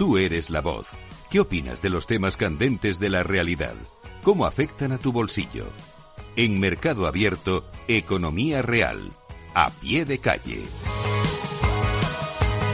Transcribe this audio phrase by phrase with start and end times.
[0.00, 0.86] Tú eres la voz.
[1.30, 3.74] ¿Qué opinas de los temas candentes de la realidad?
[4.22, 5.66] ¿Cómo afectan a tu bolsillo?
[6.36, 9.12] En Mercado Abierto, Economía Real.
[9.52, 10.62] A pie de calle.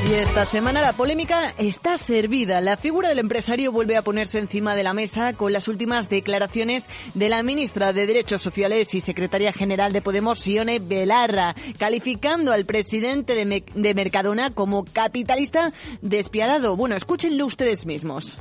[0.04, 2.60] Y esta semana la polémica está servida.
[2.60, 6.84] La figura del empresario vuelve a ponerse encima de la mesa con las últimas declaraciones
[7.14, 12.66] de la ministra de Derechos Sociales y secretaria general de Podemos, Sione Belarra, calificando al
[12.66, 15.72] presidente de, Mercadona como capitalista
[16.02, 16.76] despiadado.
[16.76, 18.36] Bueno, escúchenlo ustedes mismos.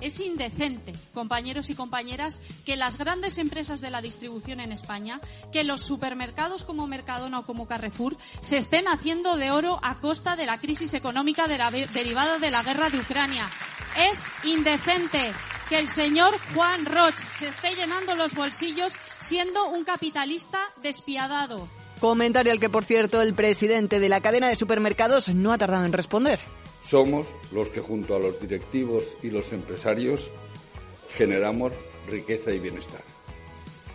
[0.00, 5.20] Es indecente, compañeros y compañeras, que las grandes empresas de la distribución en España,
[5.52, 10.36] que los supermercados como Mercadona o como Carrefour, se estén haciendo de oro a costa
[10.36, 13.46] de la crisis económica derivada de la guerra de Ucrania.
[13.96, 15.32] Es indecente
[15.68, 21.68] que el señor Juan Roch se esté llenando los bolsillos siendo un capitalista despiadado.
[22.00, 25.84] Comentario al que, por cierto, el presidente de la cadena de supermercados no ha tardado
[25.84, 26.38] en responder.
[26.88, 30.30] Somos los que junto a los directivos y los empresarios
[31.14, 31.72] generamos
[32.08, 33.02] riqueza y bienestar.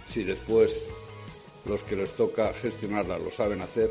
[0.07, 0.85] Si después
[1.65, 3.89] los que les toca gestionarla lo saben hacer,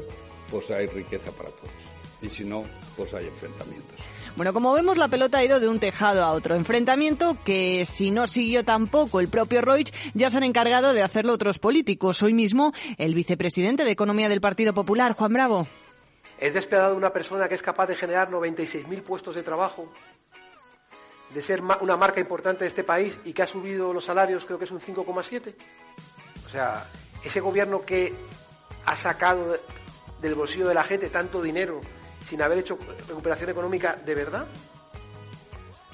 [0.51, 1.73] pues hay riqueza para todos.
[2.21, 2.63] Y si no,
[2.97, 3.99] pues hay enfrentamientos.
[4.37, 6.55] Bueno, como vemos, la pelota ha ido de un tejado a otro.
[6.55, 11.33] Enfrentamiento que, si no siguió tampoco el propio Reutsch, ya se han encargado de hacerlo
[11.33, 12.23] otros políticos.
[12.23, 15.67] Hoy mismo, el vicepresidente de Economía del Partido Popular, Juan Bravo.
[16.39, 19.93] Es despiadado una persona que es capaz de generar 96.000 puestos de trabajo,
[21.33, 24.59] de ser una marca importante de este país y que ha subido los salarios, creo
[24.59, 25.55] que es un 5,7.
[26.47, 26.87] O sea,
[27.25, 28.13] ese gobierno que
[28.85, 29.57] ha sacado
[30.21, 31.81] del bolsillo de la gente tanto dinero
[32.25, 34.47] sin haber hecho recuperación económica de verdad,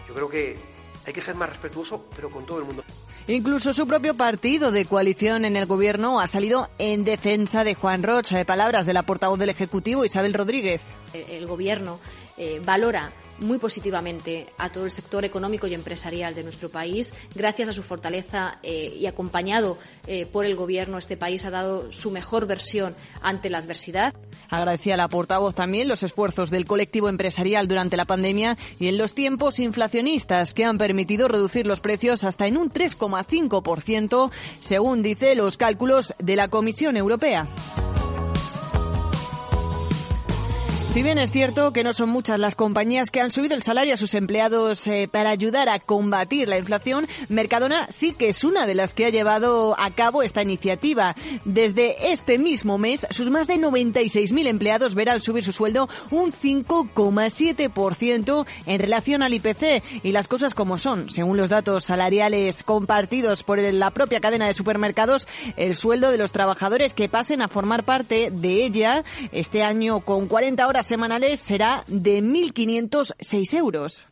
[0.06, 0.58] yo creo que
[1.06, 2.84] hay que ser más respetuoso, pero con todo el mundo.
[3.28, 8.02] Incluso su propio partido de coalición en el gobierno ha salido en defensa de Juan
[8.02, 8.38] Rocha.
[8.38, 10.80] De palabras de la portavoz del Ejecutivo, Isabel Rodríguez.
[11.12, 12.00] El gobierno
[12.38, 17.14] eh, valora muy positivamente a todo el sector económico y empresarial de nuestro país.
[17.34, 21.92] Gracias a su fortaleza eh, y acompañado eh, por el Gobierno, este país ha dado
[21.92, 24.14] su mejor versión ante la adversidad.
[24.48, 29.14] Agradecía la portavoz también los esfuerzos del colectivo empresarial durante la pandemia y en los
[29.14, 34.30] tiempos inflacionistas que han permitido reducir los precios hasta en un 3,5%,
[34.60, 37.48] según dice los cálculos de la Comisión Europea.
[40.98, 43.94] Si bien es cierto que no son muchas las compañías que han subido el salario
[43.94, 48.66] a sus empleados eh, para ayudar a combatir la inflación, Mercadona sí que es una
[48.66, 51.14] de las que ha llevado a cabo esta iniciativa.
[51.44, 58.44] Desde este mismo mes, sus más de 96.000 empleados verán subir su sueldo un 5,7%
[58.66, 60.02] en relación al IPC.
[60.02, 64.54] Y las cosas como son, según los datos salariales compartidos por la propia cadena de
[64.54, 70.00] supermercados, el sueldo de los trabajadores que pasen a formar parte de ella este año
[70.00, 74.07] con 40 horas semanales será de 1.506 euros.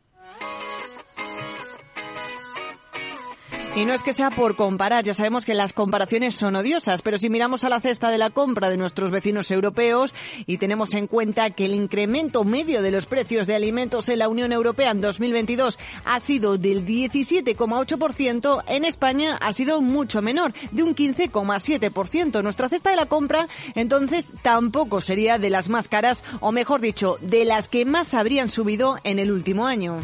[3.76, 7.18] Y no es que sea por comparar, ya sabemos que las comparaciones son odiosas, pero
[7.18, 10.14] si miramos a la cesta de la compra de nuestros vecinos europeos
[10.46, 14.30] y tenemos en cuenta que el incremento medio de los precios de alimentos en la
[14.30, 20.82] Unión Europea en 2022 ha sido del 17,8%, en España ha sido mucho menor, de
[20.82, 22.42] un 15,7%.
[22.42, 27.18] Nuestra cesta de la compra entonces tampoco sería de las más caras, o mejor dicho,
[27.20, 29.98] de las que más habrían subido en el último año.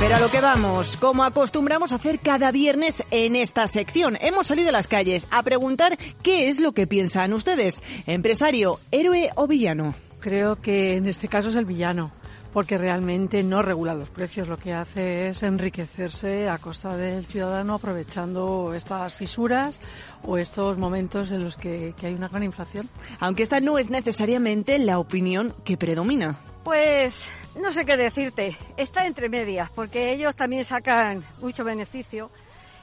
[0.00, 4.46] Pero a lo que vamos, como acostumbramos a hacer cada viernes en esta sección, hemos
[4.46, 7.82] salido a las calles a preguntar qué es lo que piensan ustedes.
[8.06, 9.94] Empresario, héroe o villano.
[10.20, 12.12] Creo que en este caso es el villano
[12.52, 17.74] porque realmente no regula los precios, lo que hace es enriquecerse a costa del ciudadano
[17.74, 19.80] aprovechando estas fisuras
[20.22, 22.88] o estos momentos en los que, que, hay una gran inflación.
[23.20, 26.38] Aunque esta no es necesariamente la opinión que predomina.
[26.64, 32.30] Pues no sé qué decirte, está entre medias, porque ellos también sacan mucho beneficio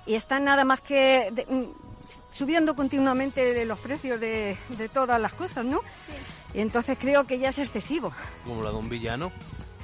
[0.05, 1.85] y están nada más que mm,
[2.31, 4.57] subiendo continuamente los precios de,
[4.93, 5.81] todas las cosas, ¿no?
[6.53, 8.13] Y entonces creo que ya es excesivo.
[8.45, 9.31] Como la de un villano.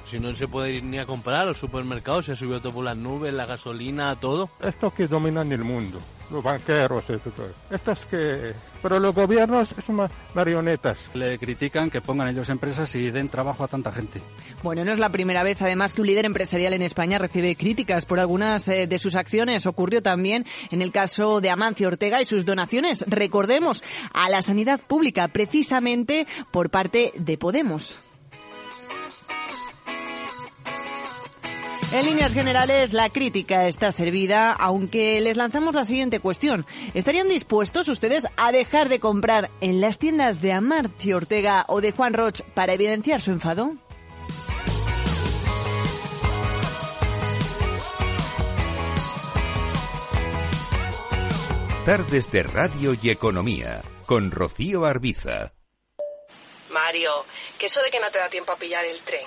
[0.06, 2.84] Si no se puede ir ni a comprar, los supermercados se ha subido todo por
[2.84, 4.50] las nubes, la gasolina, todo.
[4.60, 6.00] Estos que dominan el mundo,
[6.32, 7.48] los banqueros, todo.
[7.70, 8.52] Estos que...
[8.82, 10.98] Pero los gobiernos son marionetas.
[11.14, 14.20] Le critican que pongan ellos empresas y den trabajo a tanta gente.
[14.62, 18.04] Bueno, no es la primera vez, además, que un líder empresarial en España recibe críticas
[18.04, 19.66] por algunas eh, de sus acciones.
[19.66, 24.80] Ocurrió también en el caso de Amancio Ortega y sus donaciones, recordemos, a la sanidad
[24.80, 27.98] pública, precisamente por parte de Podemos.
[31.92, 36.64] En líneas generales, la crítica está servida, aunque les lanzamos la siguiente cuestión.
[36.94, 41.92] ¿Estarían dispuestos ustedes a dejar de comprar en las tiendas de Amarcio Ortega o de
[41.92, 43.76] Juan Roch para evidenciar su enfado?
[51.84, 55.52] Tardes de Radio y Economía con Rocío Arbiza.
[56.70, 57.10] Mario,
[57.58, 59.26] que eso de que no te da tiempo a pillar el tren.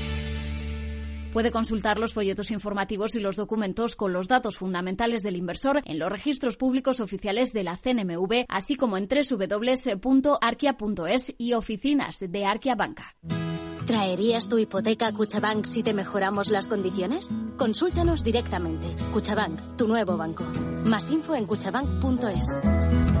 [1.33, 5.97] Puede consultar los folletos informativos y los documentos con los datos fundamentales del inversor en
[5.97, 10.03] los registros públicos oficiales de la CNMV, así como en www.arquia.es
[11.37, 13.15] y oficinas de Arquia Banca.
[13.85, 17.29] ¿Traerías tu hipoteca a Cuchabank si te mejoramos las condiciones?
[17.57, 18.87] Consúltanos directamente.
[19.13, 20.43] Cuchabank, tu nuevo banco.
[20.85, 23.20] Más info en cuchabank.es.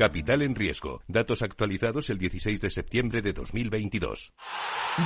[0.00, 1.02] Capital en riesgo.
[1.08, 4.32] Datos actualizados el 16 de septiembre de 2022.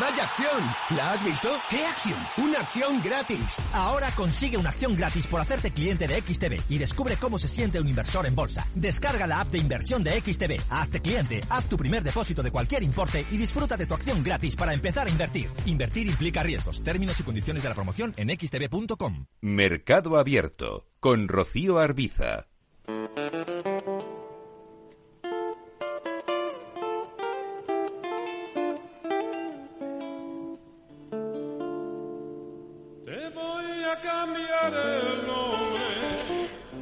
[0.01, 0.97] ¡Vaya acción!
[0.97, 1.49] ¿La has visto?
[1.69, 2.19] ¿Qué acción?
[2.37, 3.57] Una acción gratis.
[3.73, 7.81] Ahora consigue una acción gratis por hacerte cliente de XTB y descubre cómo se siente
[7.81, 8.69] un inversor en bolsa.
[8.77, 12.85] Descarga la app de inversión de XTB, hazte cliente, haz tu primer depósito de cualquier
[12.85, 15.51] importe y disfruta de tu acción gratis para empezar a invertir.
[15.67, 16.85] Invertir implica riesgos.
[16.85, 19.27] Términos y condiciones de la promoción en xtb.com.
[19.41, 22.47] Mercado Abierto con Rocío Arbiza.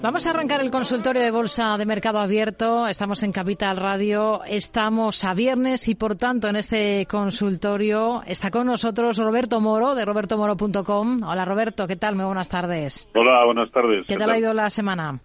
[0.03, 2.89] Vamos a arrancar el consultorio de bolsa de mercado abierto.
[2.89, 4.43] Estamos en Capital Radio.
[4.45, 10.05] Estamos a viernes y por tanto en este consultorio está con nosotros Roberto Moro de
[10.05, 11.23] robertomoro.com.
[11.23, 12.17] Hola Roberto, ¿qué tal?
[12.17, 13.09] Muy buenas tardes.
[13.15, 14.05] Hola, buenas tardes.
[14.09, 15.21] ¿Qué, tal ha ido la semana?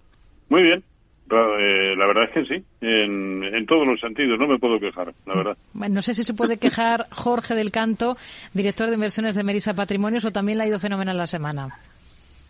[0.50, 0.83] Muy bien.
[1.31, 5.12] Eh, la verdad es que sí, en, en, todos los sentidos, no me puedo quejar,
[5.25, 5.57] la verdad.
[5.73, 8.15] Bueno, no sé si se puede quejar Jorge del Canto,
[8.53, 11.68] director de inversiones de Merisa Patrimonios, o también le ha ido fenomenal la semana.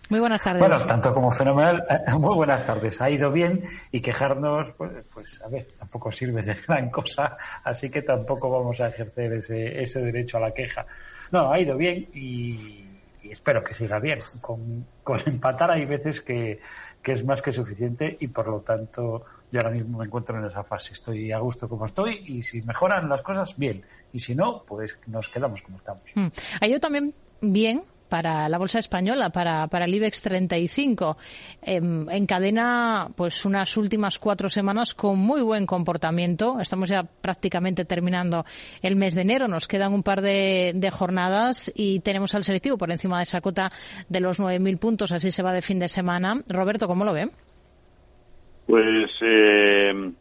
[0.09, 0.61] Muy buenas tardes.
[0.61, 1.85] Bueno, tanto como fenomenal,
[2.19, 3.01] muy buenas tardes.
[3.01, 7.89] Ha ido bien y quejarnos, pues, pues a ver, tampoco sirve de gran cosa, así
[7.89, 10.85] que tampoco vamos a ejercer ese, ese derecho a la queja.
[11.31, 12.85] No, ha ido bien y,
[13.21, 14.19] y espero que siga bien.
[14.39, 16.59] Con, con empatar hay veces que,
[17.01, 20.45] que es más que suficiente y por lo tanto yo ahora mismo me encuentro en
[20.45, 20.93] esa fase.
[20.93, 23.83] Estoy a gusto como estoy y si mejoran las cosas, bien.
[24.13, 26.03] Y si no, pues nos quedamos como estamos.
[26.15, 26.27] Mm.
[26.61, 31.17] Ha ido también bien para la bolsa española, para, para el IBEX 35.
[31.61, 31.81] Eh,
[32.11, 36.59] encadena pues unas últimas cuatro semanas con muy buen comportamiento.
[36.59, 38.45] Estamos ya prácticamente terminando
[38.81, 39.47] el mes de enero.
[39.47, 43.69] Nos quedan un par de, jornadas y tenemos al selectivo por encima de esa cota
[44.07, 45.11] de los 9.000 puntos.
[45.11, 46.41] Así se va de fin de semana.
[46.47, 47.29] Roberto, ¿cómo lo ve?
[48.65, 50.11] Pues eh,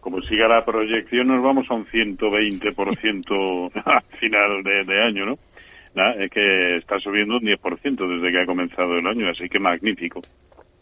[0.00, 5.38] como siga la proyección nos vamos a un 120% al final de año, ¿no?
[5.94, 10.20] Es que está subiendo un 10% desde que ha comenzado el año, así que magnífico.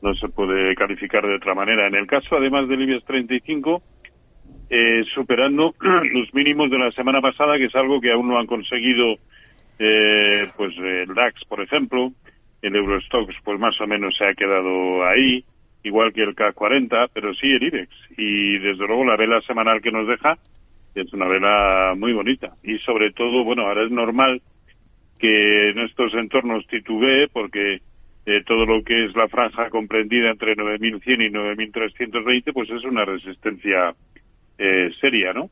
[0.01, 1.87] No se puede calificar de otra manera.
[1.87, 3.83] En el caso, además del IBEX 35,
[4.71, 8.47] eh, superando los mínimos de la semana pasada, que es algo que aún no han
[8.47, 9.17] conseguido,
[9.79, 12.13] eh, pues el DAX, por ejemplo,
[12.63, 15.45] el Eurostox, pues más o menos se ha quedado ahí,
[15.83, 17.91] igual que el K40, pero sí el IBEX.
[18.17, 20.39] Y desde luego la vela semanal que nos deja
[20.95, 22.55] es una vela muy bonita.
[22.63, 24.41] Y sobre todo, bueno, ahora es normal
[25.23, 27.81] que en estos entornos titubee porque
[28.27, 33.05] eh, todo lo que es la franja comprendida entre 9.100 y 9.320 pues es una
[33.05, 33.95] resistencia
[34.59, 35.49] eh, seria, ¿no?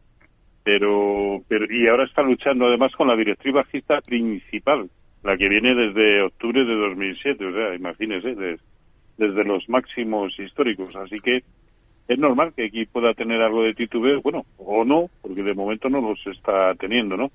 [0.64, 4.90] Pero, pero y ahora está luchando además con la directriz bajista principal,
[5.22, 8.58] la que viene desde octubre de 2007, o sea, imagínese,
[9.16, 11.44] desde los máximos históricos, así que
[12.08, 15.88] es normal que aquí pueda tener algo de titubeo, bueno, o no, porque de momento
[15.88, 17.30] no los está teniendo, ¿no?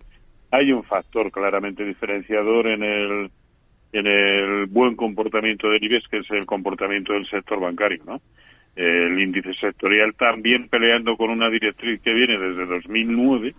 [0.51, 3.31] Hay un factor claramente diferenciador en el
[3.91, 8.21] en el buen comportamiento del IBEX, que es el comportamiento del sector bancario, ¿no?
[8.75, 13.55] El índice sectorial también peleando con una directriz que viene desde 2009,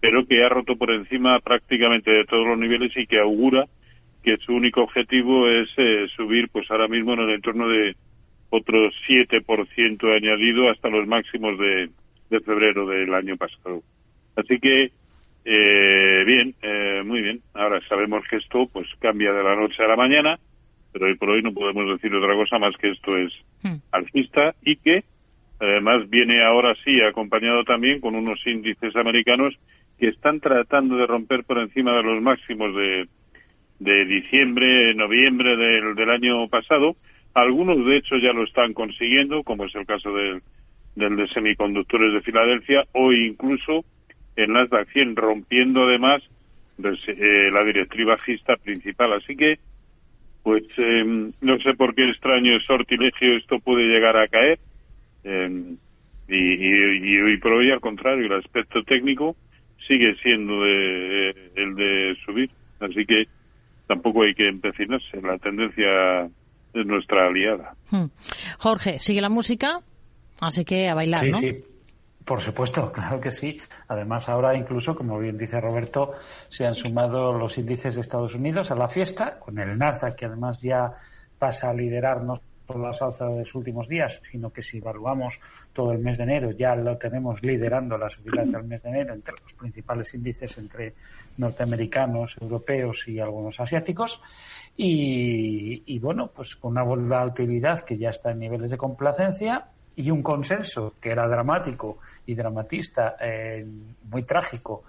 [0.00, 3.66] pero que ha roto por encima prácticamente de todos los niveles y que augura
[4.24, 7.94] que su único objetivo es eh, subir, pues ahora mismo en el entorno de
[8.50, 11.90] otro 7% añadido hasta los máximos de,
[12.28, 13.82] de febrero del año pasado.
[14.36, 14.90] Así que,
[15.44, 17.40] eh, bien, eh, muy bien.
[17.54, 20.38] Ahora sabemos que esto pues cambia de la noche a la mañana,
[20.92, 23.32] pero hoy por hoy no podemos decir otra cosa más que esto es
[23.62, 23.76] Hmm.
[23.92, 25.02] alcista y que
[25.60, 29.54] además viene ahora sí acompañado también con unos índices americanos
[29.98, 33.06] que están tratando de romper por encima de los máximos de,
[33.80, 36.96] de diciembre, noviembre del, del año pasado.
[37.34, 40.40] Algunos, de hecho, ya lo están consiguiendo, como es el caso del,
[40.96, 43.84] del de semiconductores de Filadelfia, o incluso
[44.44, 46.22] en Nasdaq 100, rompiendo además
[46.80, 49.12] pues, eh, la directriz bajista principal.
[49.12, 49.58] Así que,
[50.42, 51.04] pues, eh,
[51.40, 54.58] no sé por qué extraño sortilegio esto puede llegar a caer.
[55.24, 55.74] eh,
[56.28, 59.34] y, y, y hoy por hoy, al contrario, el aspecto técnico
[59.88, 62.50] sigue siendo de, el de subir.
[62.78, 63.24] Así que
[63.88, 65.20] tampoco hay que empecinarse.
[65.22, 66.26] La tendencia
[66.72, 67.74] es nuestra aliada.
[67.90, 68.06] Hmm.
[68.58, 69.80] Jorge, sigue la música,
[70.40, 71.38] así que a bailar, Sí, ¿no?
[71.40, 71.50] sí.
[72.30, 73.60] Por supuesto, claro que sí.
[73.88, 76.12] Además, ahora incluso, como bien dice Roberto,
[76.48, 80.26] se han sumado los índices de Estados Unidos a la fiesta, con el Nasdaq, que
[80.26, 80.92] además ya
[81.40, 85.40] pasa a liderar no solo las alzas de los últimos días, sino que si evaluamos
[85.72, 89.12] todo el mes de enero, ya lo tenemos liderando las subidas del mes de enero
[89.12, 90.94] entre los principales índices entre
[91.36, 94.22] norteamericanos, europeos y algunos asiáticos.
[94.76, 100.12] Y, y bueno, pues con una volatilidad que ya está en niveles de complacencia y
[100.12, 103.66] un consenso que era dramático y dramatista, eh,
[104.04, 104.84] muy trágico,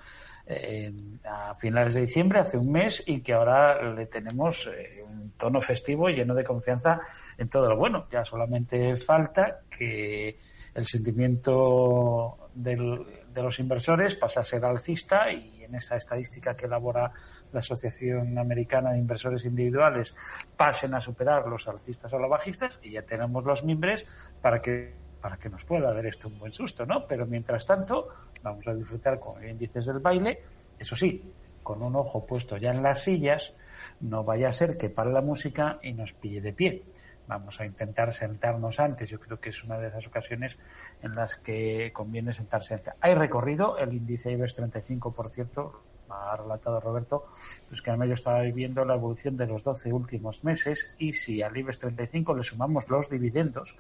[0.46, 0.92] eh,
[1.24, 5.62] a finales de diciembre, hace un mes, y que ahora le tenemos eh, un tono
[5.62, 7.00] festivo lleno de confianza
[7.38, 8.08] en todo lo bueno.
[8.12, 10.38] Ya solamente falta que
[10.74, 16.66] el sentimiento del- de los inversores pase a ser alcista y en esa estadística que
[16.66, 17.12] elabora
[17.54, 20.14] la Asociación Americana de Inversores Individuales
[20.58, 24.06] pasen a superar los alcistas o los bajistas y ya tenemos los mimbres
[24.42, 27.06] para que para que nos pueda dar esto un buen susto, ¿no?
[27.08, 28.08] Pero mientras tanto,
[28.42, 30.42] vamos a disfrutar con índices del baile,
[30.80, 31.22] eso sí,
[31.64, 33.54] con un ojo puesto ya en las sillas,
[34.02, 36.84] no vaya a ser que pare la música y nos pille de pie.
[37.28, 40.58] Vamos a intentar sentarnos antes, yo creo que es una de esas ocasiones
[41.02, 42.94] en las que conviene sentarse antes.
[43.00, 47.28] Hay recorrido, el índice IBEX 35, por cierto, ha relatado Roberto,
[47.70, 51.42] pues que además yo estaba viendo la evolución de los 12 últimos meses y si
[51.42, 53.78] al IBEX 35 le sumamos los dividendos,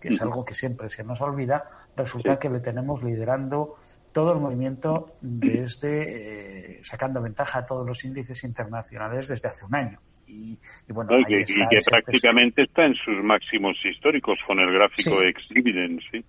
[0.00, 1.64] que es algo que siempre se nos olvida,
[1.96, 3.76] resulta que le tenemos liderando
[4.12, 9.74] todo el movimiento desde eh, sacando ventaja a todos los índices internacionales desde hace un
[9.74, 10.00] año.
[10.26, 11.16] Y, y bueno, ¿no?
[11.18, 15.10] Ahí que, está y que ese prácticamente está en sus máximos históricos con el gráfico
[15.20, 15.26] Sí.
[15.28, 16.24] ex dividend, sí.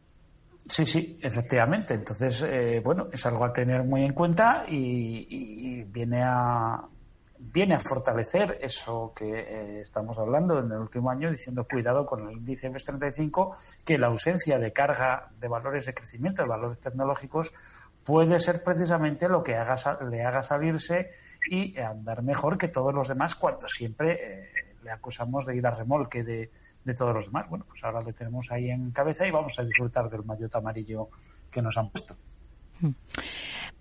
[0.68, 1.96] Sí, sí, efectivamente.
[1.96, 6.80] Entonces, eh, bueno, es algo a tener muy en cuenta y, y- y viene a
[7.40, 12.28] viene a fortalecer eso que eh, estamos hablando en el último año, diciendo cuidado con
[12.28, 13.56] el índice IBEX 35,
[13.86, 17.54] que la ausencia de carga de valores de crecimiento, de valores tecnológicos,
[18.04, 19.76] puede ser precisamente lo que haga,
[20.10, 21.12] le haga salirse
[21.50, 25.72] y andar mejor que todos los demás cuando siempre eh, le acusamos de ir a
[25.72, 26.52] remolque de,
[26.84, 27.50] de todos los demás.
[27.50, 31.10] Bueno, pues ahora le tenemos ahí en cabeza y vamos a disfrutar del maillot amarillo
[31.50, 32.16] que nos han puesto.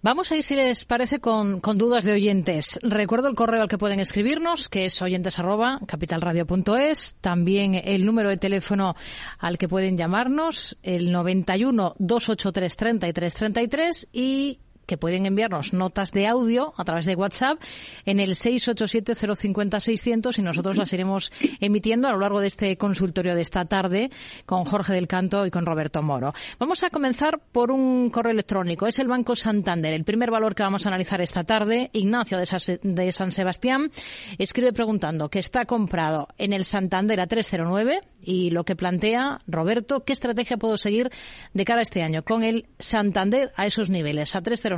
[0.01, 2.79] Vamos a ir, si les parece, con, con dudas de oyentes.
[2.83, 7.17] Recuerdo el correo al que pueden escribirnos, que es oyentes arroba capitalradio.es.
[7.21, 8.95] También el número de teléfono
[9.41, 16.27] al que pueden llamarnos, el 91 283 33 33 y que pueden enviarnos notas de
[16.27, 17.61] audio a través de WhatsApp
[18.07, 21.31] en el 687-050-600 y nosotros las iremos
[21.61, 24.11] emitiendo a lo largo de este consultorio de esta tarde
[24.47, 26.33] con Jorge del Canto y con Roberto Moro.
[26.59, 28.87] Vamos a comenzar por un correo electrónico.
[28.87, 29.93] Es el Banco Santander.
[29.93, 33.91] El primer valor que vamos a analizar esta tarde, Ignacio de Sa- de San Sebastián,
[34.39, 40.05] escribe preguntando que está comprado en el Santander a 309 y lo que plantea Roberto,
[40.05, 41.11] ¿qué estrategia puedo seguir
[41.55, 44.78] de cara a este año con el Santander a esos niveles, a 309?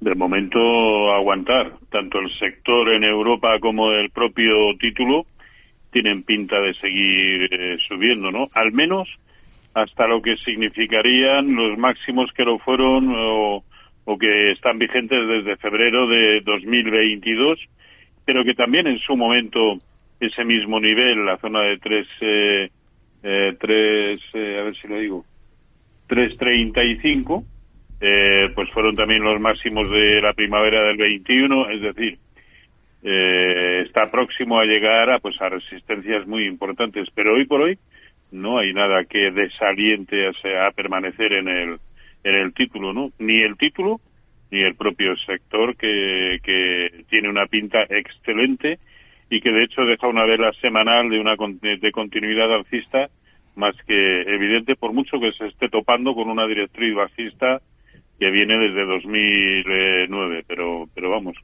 [0.00, 1.72] De momento aguantar.
[1.90, 5.26] Tanto el sector en Europa como el propio título
[5.90, 8.48] tienen pinta de seguir eh, subiendo, ¿no?
[8.52, 9.08] Al menos
[9.74, 13.62] hasta lo que significarían los máximos que lo fueron o,
[14.04, 17.58] o que están vigentes desde febrero de 2022,
[18.24, 19.78] pero que también en su momento
[20.20, 22.70] ese mismo nivel, la zona de 3, eh,
[23.22, 23.56] eh,
[24.32, 25.24] eh, a ver si lo digo,
[26.06, 27.44] 335,
[28.00, 32.18] eh, pues fueron también los máximos de la primavera del 21, es decir,
[33.02, 37.78] eh, está próximo a llegar a pues a resistencias muy importantes, pero hoy por hoy
[38.32, 41.78] no hay nada que desaliente a, a permanecer en el
[42.24, 43.12] en el título, ¿no?
[43.18, 44.00] Ni el título
[44.50, 48.80] y el propio sector que, que tiene una pinta excelente
[49.30, 53.08] y que de hecho deja una vela semanal de una de continuidad alcista
[53.54, 57.60] más que evidente por mucho que se esté topando con una directriz bajista
[58.18, 61.36] que viene desde 2009 pero pero vamos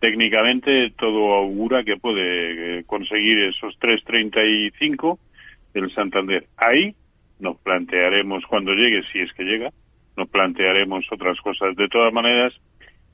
[0.00, 5.18] técnicamente todo augura que puede eh, conseguir esos 3.35
[5.74, 6.94] el Santander ahí
[7.38, 9.70] nos plantearemos cuando llegue si es que llega
[10.16, 12.52] nos plantearemos otras cosas de todas maneras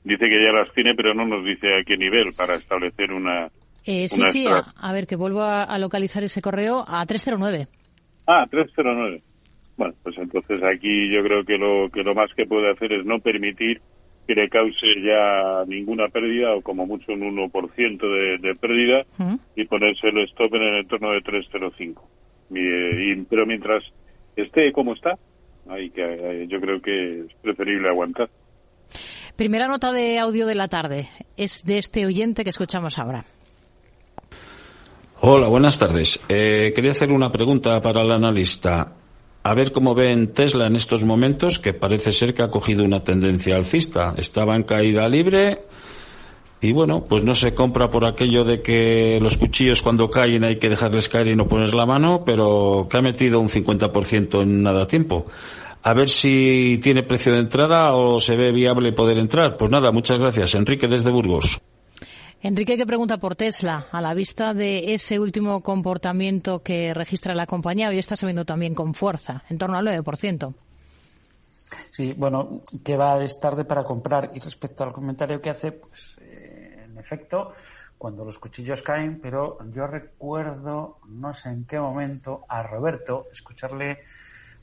[0.03, 3.49] dice que ya las tiene pero no nos dice a qué nivel para establecer una
[3.83, 7.67] eh, sí, sí, a, ver, que vuelvo a, localizar ese correo a 309.
[8.27, 9.23] Ah, 309.
[9.81, 13.03] Bueno, pues entonces aquí yo creo que lo, que lo más que puede hacer es
[13.03, 13.81] no permitir
[14.27, 19.07] que le cause ya ninguna pérdida o como mucho un 1% de, de pérdida
[19.55, 22.07] y ponerse el stop en el entorno de 305.
[22.51, 23.83] Y, pero mientras
[24.35, 25.17] esté como está,
[25.67, 28.29] hay que, yo creo que es preferible aguantar.
[29.35, 33.25] Primera nota de audio de la tarde es de este oyente que escuchamos ahora.
[35.21, 36.19] Hola, buenas tardes.
[36.29, 39.00] Eh, quería hacer una pregunta para el analista.
[39.43, 43.03] A ver cómo ven Tesla en estos momentos, que parece ser que ha cogido una
[43.03, 44.13] tendencia alcista.
[44.17, 45.63] Estaba en caída libre
[46.61, 50.57] y bueno, pues no se compra por aquello de que los cuchillos cuando caen hay
[50.57, 54.61] que dejarles caer y no poner la mano, pero que ha metido un 50% en
[54.61, 55.25] nada tiempo.
[55.81, 59.57] A ver si tiene precio de entrada o se ve viable poder entrar.
[59.57, 60.53] Pues nada, muchas gracias.
[60.53, 61.59] Enrique desde Burgos.
[62.43, 67.45] Enrique, que pregunta por Tesla, a la vista de ese último comportamiento que registra la
[67.45, 70.51] compañía, hoy está subiendo también con fuerza, en torno al 9%.
[71.91, 74.31] Sí, bueno, que va es tarde para comprar.
[74.33, 77.53] Y respecto al comentario que hace, pues eh, en efecto,
[77.95, 83.99] cuando los cuchillos caen, pero yo recuerdo, no sé en qué momento, a Roberto escucharle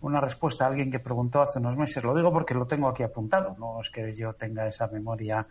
[0.01, 2.03] una respuesta a alguien que preguntó hace unos meses.
[2.03, 5.47] Lo digo porque lo tengo aquí apuntado, no es que yo tenga esa memoria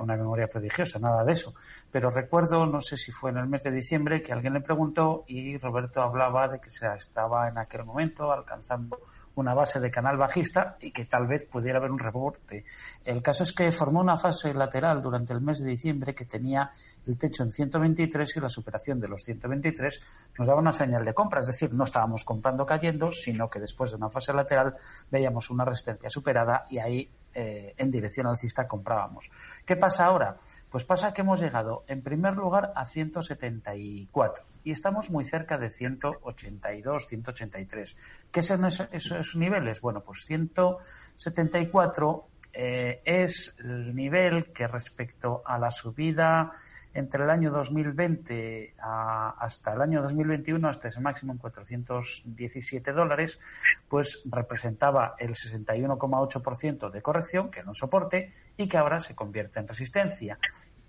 [0.00, 1.54] una memoria prodigiosa, nada de eso.
[1.90, 5.24] Pero recuerdo, no sé si fue en el mes de diciembre, que alguien le preguntó
[5.26, 8.98] y Roberto hablaba de que se estaba en aquel momento alcanzando
[9.36, 12.64] una base de canal bajista y que tal vez pudiera haber un rebote.
[13.04, 16.70] El caso es que formó una fase lateral durante el mes de diciembre que tenía
[17.06, 20.00] el techo en 123 y la superación de los 123
[20.38, 23.90] nos daba una señal de compra, es decir, no estábamos comprando cayendo, sino que después
[23.90, 24.74] de una fase lateral
[25.10, 29.30] veíamos una resistencia superada y ahí eh, en dirección alcista comprábamos.
[29.66, 30.38] ¿Qué pasa ahora?
[30.70, 35.68] Pues pasa que hemos llegado en primer lugar a 174 y estamos muy cerca de
[35.68, 37.96] 182, 183.
[38.32, 39.82] ¿Qué son esos, niveles?
[39.82, 46.52] Bueno, pues 174 eh, es el nivel que respecto a la subida
[46.96, 53.38] entre el año 2020 hasta el año 2021, hasta ese máximo en 417 dólares,
[53.86, 59.68] pues representaba el 61,8% de corrección, que no soporte, y que ahora se convierte en
[59.68, 60.38] resistencia.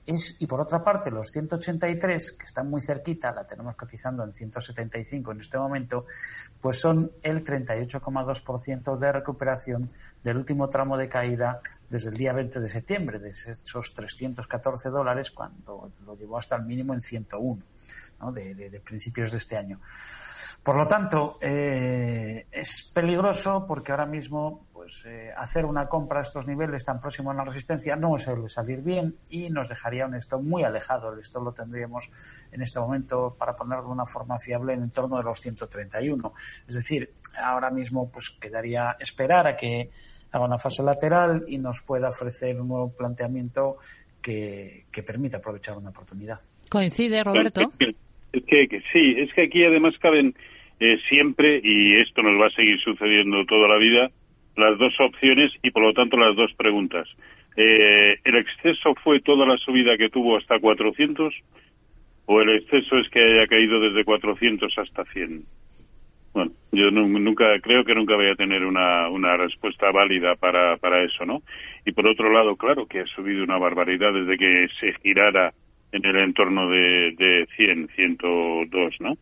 [0.06, 4.34] Es, y por otra parte, los 183, que están muy cerquita, la tenemos cotizando en
[4.34, 6.06] 175 en este momento,
[6.62, 9.92] pues son el 38,2% de recuperación
[10.24, 15.32] del último tramo de caída desde el día 20 de septiembre, de esos 314 dólares,
[15.32, 17.64] cuando lo llevó hasta el mínimo en 101,
[18.20, 18.32] ¿no?
[18.32, 19.80] de, principios de este año.
[20.64, 26.22] Por lo tanto, eh, es peligroso porque ahora mismo pues, eh, hacer una compra a
[26.24, 30.16] estos niveles tan próximos a la resistencia no suele salir bien y nos dejaría un
[30.16, 31.14] stock muy alejado.
[31.14, 32.10] El stock lo tendríamos
[32.52, 36.34] en este momento, para ponerlo de una forma fiable, en torno de los 131.
[36.68, 39.90] Es decir, ahora mismo pues quedaría esperar a que
[40.32, 43.78] haga una fase lateral y nos pueda ofrecer un nuevo planteamiento
[44.22, 46.40] que, permita aprovechar una oportunidad.
[46.70, 47.62] ¿Coincide, Roberto?
[48.34, 50.36] Es que, sí, es que aquí además caben
[50.80, 54.12] eh, siempre, y esto nos va a seguir sucediendo toda la vida,
[54.58, 57.08] las dos opciones y por lo tanto las dos preguntas.
[57.56, 61.34] Eh, ¿El exceso fue toda la subida que tuvo hasta 400
[62.26, 65.46] o el exceso es que haya caído desde 400 hasta 100?
[66.34, 71.04] Bueno, yo nunca creo que nunca voy a tener una, una respuesta válida para, para
[71.04, 71.42] eso, ¿no?
[71.86, 75.54] Y por otro lado, claro que ha subido una barbaridad desde que se girara
[75.92, 79.18] en el entorno de, de 100, 102, ¿no?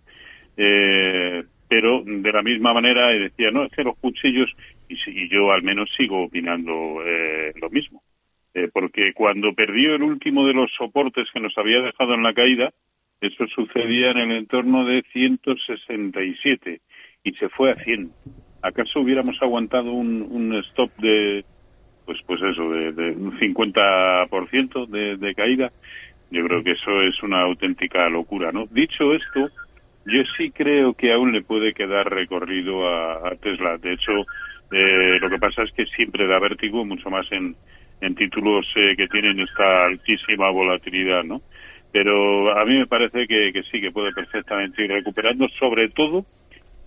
[0.58, 4.50] Eh, pero de la misma manera decía, no, es que los cuchillos,
[4.88, 8.04] y, y yo al menos sigo opinando eh, lo mismo,
[8.54, 12.34] eh, porque cuando perdió el último de los soportes que nos había dejado en la
[12.34, 12.72] caída,
[13.22, 16.82] eso sucedía en el entorno de 167
[17.26, 18.12] y se fue a 100.
[18.62, 21.44] ¿Acaso hubiéramos aguantado un, un stop de,
[22.06, 25.72] pues, pues eso, de, de un 50% de, de caída?
[26.32, 28.66] Yo creo que eso es una auténtica locura, ¿no?
[28.72, 29.50] Dicho esto,
[30.06, 33.78] yo sí creo que aún le puede quedar recorrido a, Tesla.
[33.78, 34.14] De hecho,
[34.72, 37.56] Eh, lo que pasa es que siempre da vértigo, mucho más en,
[38.02, 41.42] en títulos eh, que tienen esta altísima volatilidad, ¿no?
[41.92, 46.26] Pero a mí me parece que, que sí, que puede perfectamente ir recuperando, sobre todo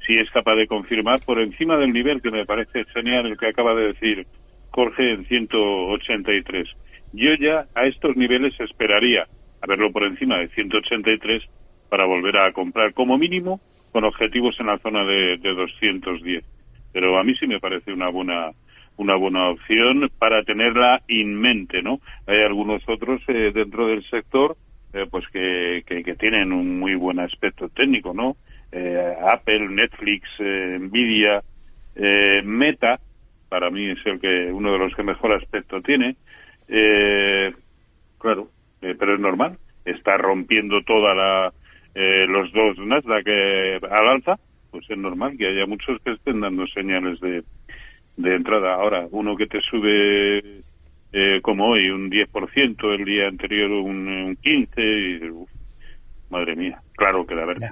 [0.08, 3.48] si es capaz de confirmar por encima del nivel que me parece genial el que
[3.48, 4.26] acaba de decir
[4.70, 6.66] Jorge en 183.
[7.12, 9.28] Yo ya a estos niveles esperaría
[9.60, 11.44] a verlo por encima de 183
[11.90, 13.60] para volver a comprar como mínimo
[13.92, 16.42] con objetivos en la zona de, de 210.
[16.90, 18.52] Pero a mí sí me parece una buena
[18.96, 22.00] una buena opción para tenerla en mente, ¿no?
[22.26, 24.56] Hay algunos otros eh, dentro del sector
[24.92, 28.36] eh, pues que, que, tienen un muy buen aspecto técnico, ¿no?
[28.78, 31.42] Eh, Apple, Netflix, Nvidia,
[32.44, 33.00] Meta,
[33.48, 36.16] para mí es el que uno de los que mejor aspecto tiene.
[38.18, 38.48] claro,
[38.80, 39.58] pero es normal.
[39.84, 41.52] Está rompiendo toda la
[41.94, 43.26] los dos Nasdaq
[43.90, 44.38] al alza,
[44.70, 47.42] pues es normal que haya muchos que estén dando señales de
[48.18, 48.74] de entrada.
[48.74, 50.62] Ahora, uno que te sube
[51.12, 57.24] eh, como hoy un 10%, el día anterior un, un 15%, y, madre mía, claro
[57.26, 57.70] que da verdad.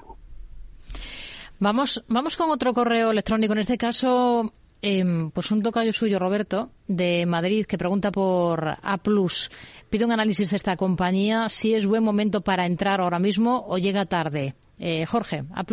[1.58, 6.70] Vamos, vamos con otro correo electrónico, en este caso, eh, pues un tocayo suyo, Roberto,
[6.86, 8.98] de Madrid, que pregunta por A+.
[9.88, 13.78] Pide un análisis de esta compañía, si es buen momento para entrar ahora mismo o
[13.78, 14.54] llega tarde.
[14.78, 15.64] Eh, Jorge, A+.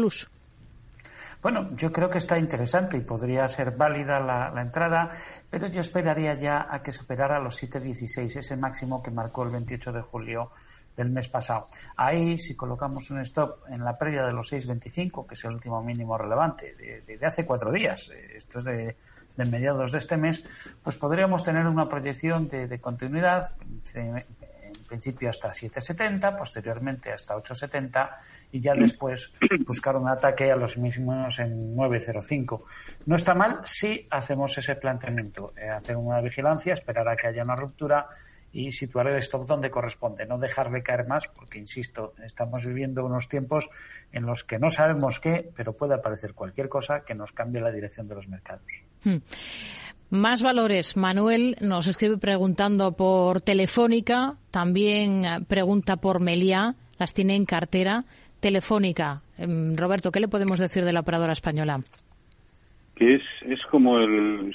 [1.41, 5.11] Bueno, yo creo que está interesante y podría ser válida la, entrada,
[5.49, 9.91] pero yo esperaría ya a que superara los 7.16, ese máximo que marcó el 28
[9.91, 10.51] de julio
[10.95, 11.67] del mes pasado.
[11.95, 15.81] Ahí, si colocamos un stop en la pérdida de los 6.25, que es el último
[15.83, 18.95] mínimo relevante de, hace cuatro días, eh, esto es de,
[19.37, 20.43] mediados de este mes,
[20.83, 23.55] pues podríamos tener una proyección de, continuidad,
[23.95, 28.09] en principio hasta 7.70, posteriormente hasta 8.70
[28.51, 29.33] y ya después
[29.65, 32.63] buscar un ataque a los mismos en 9.05.
[33.07, 37.43] No está mal si hacemos ese planteamiento, eh, hacer una vigilancia, esperar a que haya
[37.43, 38.07] una ruptura
[38.53, 43.27] y situar el stop donde corresponde, no dejarle caer más, porque insisto, estamos viviendo unos
[43.27, 43.67] tiempos
[44.11, 47.71] en los que no sabemos qué, pero puede aparecer cualquier cosa que nos cambie la
[47.71, 48.67] dirección de los mercados.
[49.03, 49.17] Hmm.
[50.11, 50.95] Más valores.
[50.95, 58.05] Manuel nos escribe preguntando por Telefónica, también pregunta por Meliá, las tiene en cartera.
[58.39, 59.21] Telefónica.
[59.37, 61.81] Em, Roberto, ¿qué le podemos decir de la operadora española?
[62.93, 64.53] Que es, es como el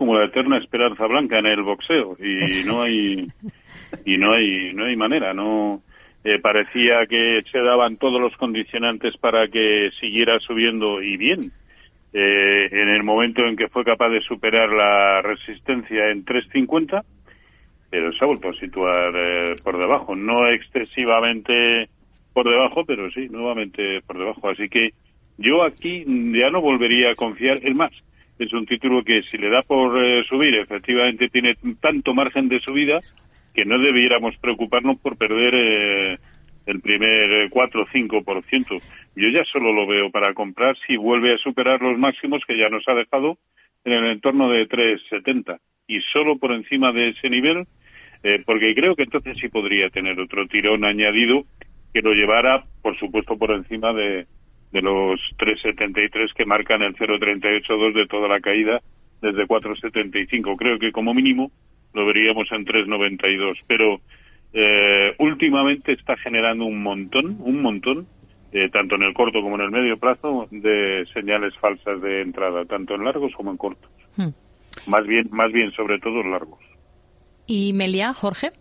[0.00, 3.28] como la eterna esperanza blanca en el boxeo y no hay
[4.06, 5.82] y no hay no hay manera no
[6.24, 11.52] eh, parecía que se daban todos los condicionantes para que siguiera subiendo y bien
[12.14, 17.04] eh, en el momento en que fue capaz de superar la resistencia en 350
[17.90, 21.90] pero se ha vuelto a situar eh, por debajo no excesivamente
[22.32, 24.48] por debajo, pero sí, nuevamente por debajo.
[24.48, 24.94] Así que
[25.36, 27.58] yo aquí ya no volvería a confiar.
[27.62, 27.90] Es más,
[28.40, 32.58] es un título que si le da por eh, subir, efectivamente tiene tanto margen de
[32.60, 33.00] subida
[33.54, 36.18] que no debiéramos preocuparnos por perder eh,
[36.64, 38.82] el primer 4 o 5%.
[39.16, 42.70] Yo ya solo lo veo para comprar si vuelve a superar los máximos que ya
[42.70, 43.36] nos ha dejado
[43.84, 45.58] en el entorno de 3,70.
[45.86, 47.66] Y solo por encima de ese nivel,
[48.22, 51.44] eh, porque creo que entonces sí podría tener otro tirón añadido
[51.92, 54.26] que lo llevara, por supuesto, por encima de,
[54.72, 58.80] de los 3,73 que marcan el 0,382 de toda la caída
[59.20, 60.56] desde 4,75.
[60.56, 61.50] Creo que como mínimo
[61.92, 63.58] lo veríamos en 3,92.
[63.66, 64.00] Pero
[64.52, 68.06] eh, últimamente está generando un montón, un montón,
[68.52, 72.64] eh, tanto en el corto como en el medio plazo, de señales falsas de entrada,
[72.64, 73.90] tanto en largos como en cortos.
[74.16, 74.30] Hmm.
[74.86, 76.60] Más bien, más bien sobre todo en largos.
[77.46, 78.52] ¿Y Melia, Jorge?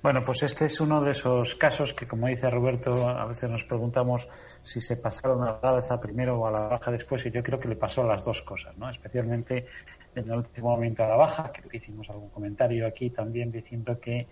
[0.00, 3.64] Bueno, pues este es uno de esos casos que, como dice Roberto, a veces nos
[3.64, 4.28] preguntamos
[4.62, 7.58] si se pasaron a la alza primero o a la baja después, y yo creo
[7.58, 8.88] que le pasó las dos cosas, ¿no?
[8.88, 9.66] Especialmente
[10.14, 14.28] en el último momento a la baja, que hicimos algún comentario aquí también diciendo que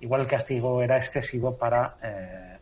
[0.00, 2.57] igual el castigo era excesivo para eh,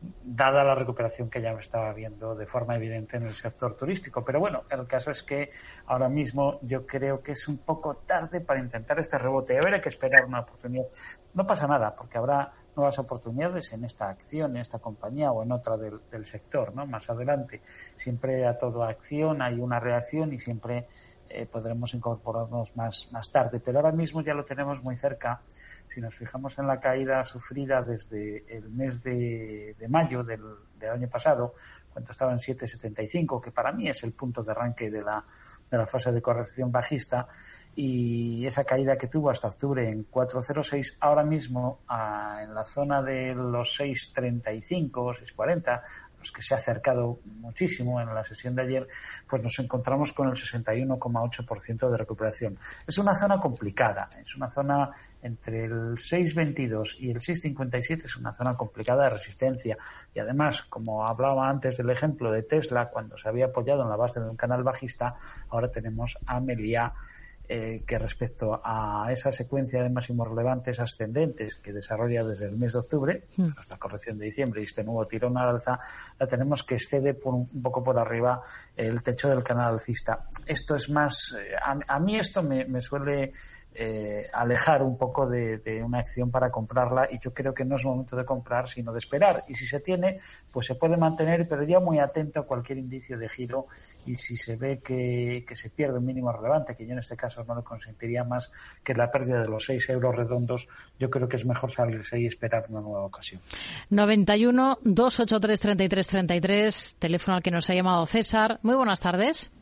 [0.00, 4.24] dada la recuperación que ya estaba viendo de forma evidente en el sector turístico.
[4.24, 5.50] Pero bueno, el caso es que
[5.86, 9.58] ahora mismo yo creo que es un poco tarde para intentar este rebote.
[9.58, 10.86] Habrá que esperar una oportunidad.
[11.34, 15.52] No pasa nada, porque habrá nuevas oportunidades en esta acción, en esta compañía o en
[15.52, 16.86] otra del, sector, ¿no?
[16.86, 17.62] Más adelante.
[17.96, 20.86] Siempre a toda acción hay una reacción y siempre
[21.28, 23.60] eh, podremos incorporarnos más, más tarde.
[23.60, 25.42] Pero ahora mismo ya lo tenemos muy cerca
[25.88, 30.42] si nos fijamos en la caída sufrida desde el mes de, mayo del,
[30.92, 31.54] año pasado,
[31.92, 35.24] cuando estaba en 7,75, que para mí es el punto de arranque de la,
[35.70, 37.26] de la fase de corrección bajista,
[37.74, 43.34] y esa caída que tuvo hasta octubre en 4,06, ahora mismo en la zona de
[43.34, 45.82] los 6,35, 6,40,
[46.18, 48.88] pues que se ha acercado muchísimo en la sesión de ayer,
[49.28, 52.58] pues nos encontramos con el 61,8% de recuperación.
[52.86, 54.90] Es una zona complicada, es una zona
[55.22, 59.76] entre el 6,22 y el 6,57 es una zona complicada de resistencia.
[60.14, 63.96] Y además, como hablaba antes del ejemplo de Tesla, cuando se había apoyado en la
[63.96, 65.14] base de un canal bajista,
[65.48, 66.92] ahora tenemos a Melia
[67.48, 72.74] eh, que respecto a esa secuencia de máximos relevantes ascendentes que desarrolla desde el mes
[72.74, 73.48] de octubre, mm.
[73.70, 75.80] la corrección de diciembre y este nuevo tirón al alza,
[76.18, 78.42] la tenemos que excede por un, poco por arriba
[78.76, 80.28] el techo del canal alcista.
[80.44, 81.54] Esto es más, eh,
[81.86, 83.32] a, mí esto me suele
[83.80, 87.84] eh, alejar un poco de, una acción para comprarla y yo creo que no es
[87.84, 89.44] momento de comprar sino de esperar.
[89.46, 90.18] Y si se tiene
[90.50, 93.66] pues se puede mantener pero ya muy atento a cualquier indicio de giro
[94.04, 97.44] y si se ve que, se pierde un mínimo relevante que yo en este caso
[97.44, 98.50] no le consentiría más
[98.82, 102.26] que la pérdida de los 6 euros redondos yo creo que es mejor salirse y
[102.26, 103.40] esperar una nueva ocasión.
[103.90, 108.58] 91 283 33 33 teléfono al que nos ha llamado César.
[108.62, 109.52] Muy buenas tardes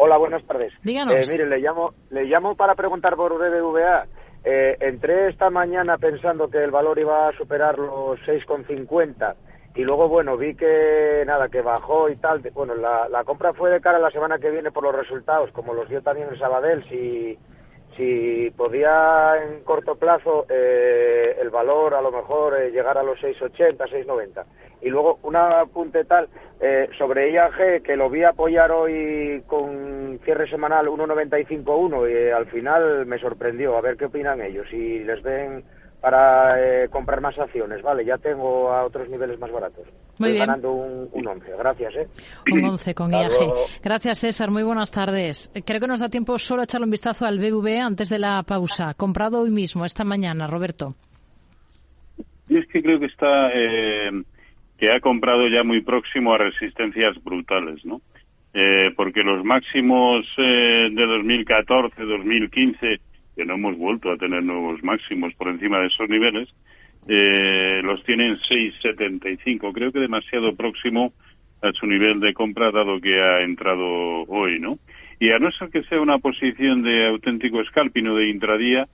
[0.00, 0.72] Hola, buenas tardes.
[0.84, 1.12] Díganos.
[1.12, 4.06] Eh, mire, le llamo, le llamo para preguntar por BBVA.
[4.44, 9.34] Eh, entré esta mañana pensando que el valor iba a superar los 6,50
[9.74, 12.40] y luego, bueno, vi que nada, que bajó y tal.
[12.54, 15.50] Bueno, la, la compra fue de cara a la semana que viene por los resultados,
[15.50, 16.84] como los dio también el Sabadell.
[16.88, 17.36] Si,
[17.98, 23.18] si podía en corto plazo eh, el valor a lo mejor eh, llegar a los
[23.18, 24.44] 6,80, 6,90.
[24.80, 26.28] Y luego un apunte tal
[26.60, 33.04] eh, sobre IAG que lo vi apoyar hoy con cierre semanal 1,95,1 y al final
[33.04, 33.76] me sorprendió.
[33.76, 35.64] A ver qué opinan ellos, si les ven
[36.00, 38.04] para eh, comprar más acciones, ¿vale?
[38.04, 39.86] Ya tengo a otros niveles más baratos.
[40.18, 40.46] Muy bien.
[40.46, 42.08] ganando un, un 11, gracias, ¿eh?
[42.52, 43.30] Un 11 con IAG.
[43.82, 45.52] Gracias, César, muy buenas tardes.
[45.64, 48.94] Creo que nos da tiempo solo echarle un vistazo al BBV antes de la pausa.
[48.94, 50.94] Comprado hoy mismo, esta mañana, Roberto.
[52.48, 54.10] Y es que creo que está, eh,
[54.78, 58.00] que ha comprado ya muy próximo a resistencias brutales, ¿no?
[58.54, 63.00] Eh, porque los máximos eh, de 2014, 2015
[63.38, 66.48] que no hemos vuelto a tener nuevos máximos por encima de esos niveles,
[67.08, 69.72] eh, los tienen 6,75.
[69.72, 71.12] Creo que demasiado próximo
[71.62, 74.78] a su nivel de compra, dado que ha entrado hoy, ¿no?
[75.18, 78.86] Y a no ser que sea una posición de auténtico scalping o de intradía,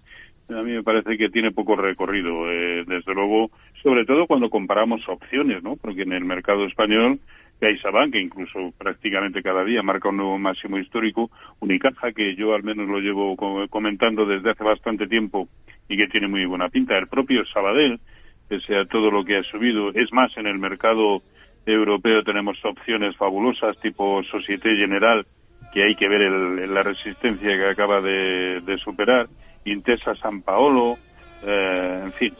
[0.49, 3.51] a mí me parece que tiene poco recorrido, eh, desde luego,
[3.83, 5.77] sobre todo cuando comparamos opciones, ¿no?
[5.77, 7.19] Porque en el mercado español
[7.65, 12.63] CaixaBank, que incluso prácticamente cada día marca un nuevo máximo histórico, Unicaja, que yo al
[12.63, 13.35] menos lo llevo
[13.71, 15.49] comentando desde hace bastante tiempo
[15.89, 18.01] y que tiene muy buena pinta, el propio Sabadell,
[18.49, 21.23] pese a todo lo que ha subido, es más, en el mercado
[21.65, 25.27] europeo tenemos opciones fabulosas tipo Societe General,
[25.73, 26.21] que hay que ver
[26.69, 29.27] la resistencia que acaba de, superar,
[29.65, 30.99] Intesa San Paolo,
[31.47, 32.35] eh, en fin,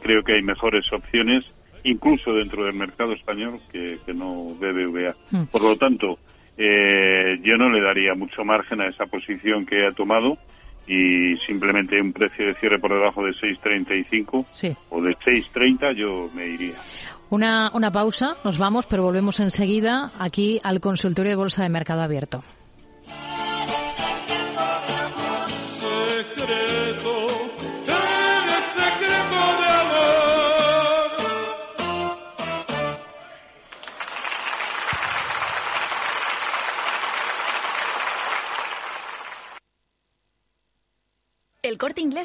[0.00, 1.44] creo que hay mejores opciones
[1.84, 5.14] incluso dentro del mercado español, que, no BBVA.
[5.30, 5.44] Hmm.
[5.46, 6.18] Por lo tanto,
[6.56, 10.36] eh, yo no le daría mucho margen a esa posición que ha tomado
[10.86, 14.46] y simplemente un precio de cierre por debajo de 6.35
[14.90, 16.74] o de 6.30 yo me iría.
[17.30, 22.02] Una, una pausa, nos vamos, pero volvemos enseguida aquí al consultorio de Bolsa de Mercado
[22.02, 22.44] Abierto.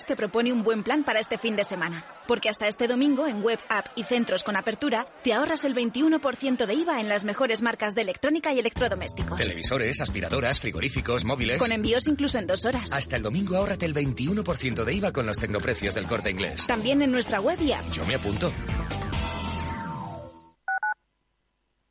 [0.09, 3.43] Te propone un buen plan para este fin de semana, porque hasta este domingo en
[3.43, 7.61] web, app y centros con apertura te ahorras el 21% de IVA en las mejores
[7.61, 9.37] marcas de electrónica y electrodomésticos.
[9.37, 11.59] Televisores, aspiradoras, frigoríficos, móviles.
[11.59, 12.91] Con envíos incluso en dos horas.
[12.91, 16.65] Hasta el domingo ahórrate el 21% de IVA con los tecnoprecios del Corte Inglés.
[16.65, 17.87] También en nuestra web y app.
[17.91, 18.51] Yo me apunto.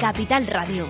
[0.00, 0.86] Capital Radio.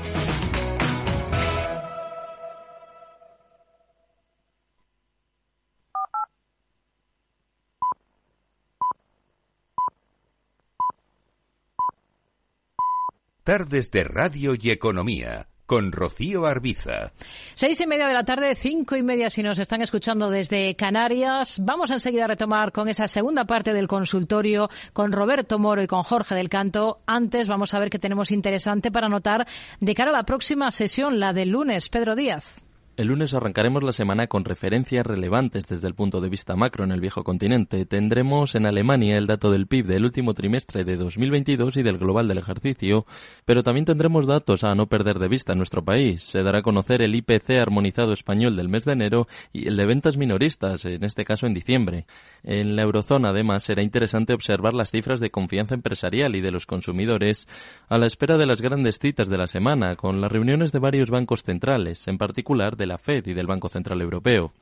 [13.44, 17.12] Tardes de Radio y Economía con Rocío Arbiza.
[17.54, 21.61] Seis y media de la tarde, cinco y media si nos están escuchando desde Canarias.
[21.62, 26.02] Vamos enseguida a retomar con esa segunda parte del consultorio con Roberto Moro y con
[26.02, 27.00] Jorge del Canto.
[27.07, 29.46] Antes vamos a ver qué tenemos interesante para notar
[29.78, 31.90] de cara a la próxima sesión, la del lunes.
[31.90, 32.67] Pedro Díaz.
[32.99, 36.91] El lunes arrancaremos la semana con referencias relevantes desde el punto de vista macro en
[36.91, 37.87] el viejo continente.
[37.87, 42.27] Tendremos en Alemania el dato del PIB del último trimestre de 2022 y del global
[42.27, 43.07] del ejercicio,
[43.45, 46.25] pero también tendremos datos a no perder de vista en nuestro país.
[46.25, 49.87] Se dará a conocer el IPC armonizado español del mes de enero y el de
[49.87, 52.05] ventas minoristas, en este caso en diciembre.
[52.43, 56.67] En la eurozona, además, será interesante observar las cifras de confianza empresarial y de los
[56.67, 57.47] consumidores
[57.89, 61.11] a la espera de las grandes citas de la semana, con las reuniones de varios
[61.11, 64.53] bancos centrales, en particular de la Fed y del Banco Central Europeo.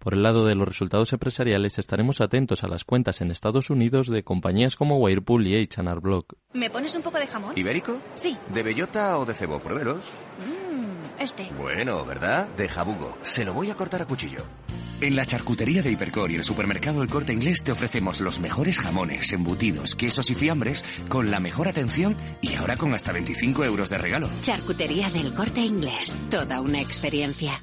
[0.00, 4.08] Por el lado de los resultados empresariales, estaremos atentos a las cuentas en Estados Unidos
[4.08, 6.36] de compañías como Whirlpool y H&R Block.
[6.54, 7.52] ¿Me pones un poco de jamón?
[7.58, 7.98] ¿Ibérico?
[8.14, 8.34] Sí.
[8.48, 9.60] ¿De bellota o de cebo?
[9.60, 9.98] Pruébelos.
[9.98, 11.50] Mmm, este.
[11.58, 12.48] Bueno, ¿verdad?
[12.56, 13.18] De jabugo.
[13.20, 14.42] Se lo voy a cortar a cuchillo.
[15.02, 18.78] En la charcutería de Hipercor y el supermercado El Corte Inglés te ofrecemos los mejores
[18.78, 23.90] jamones, embutidos, quesos y fiambres con la mejor atención y ahora con hasta 25 euros
[23.90, 24.30] de regalo.
[24.40, 26.16] Charcutería del Corte Inglés.
[26.30, 27.62] Toda una experiencia.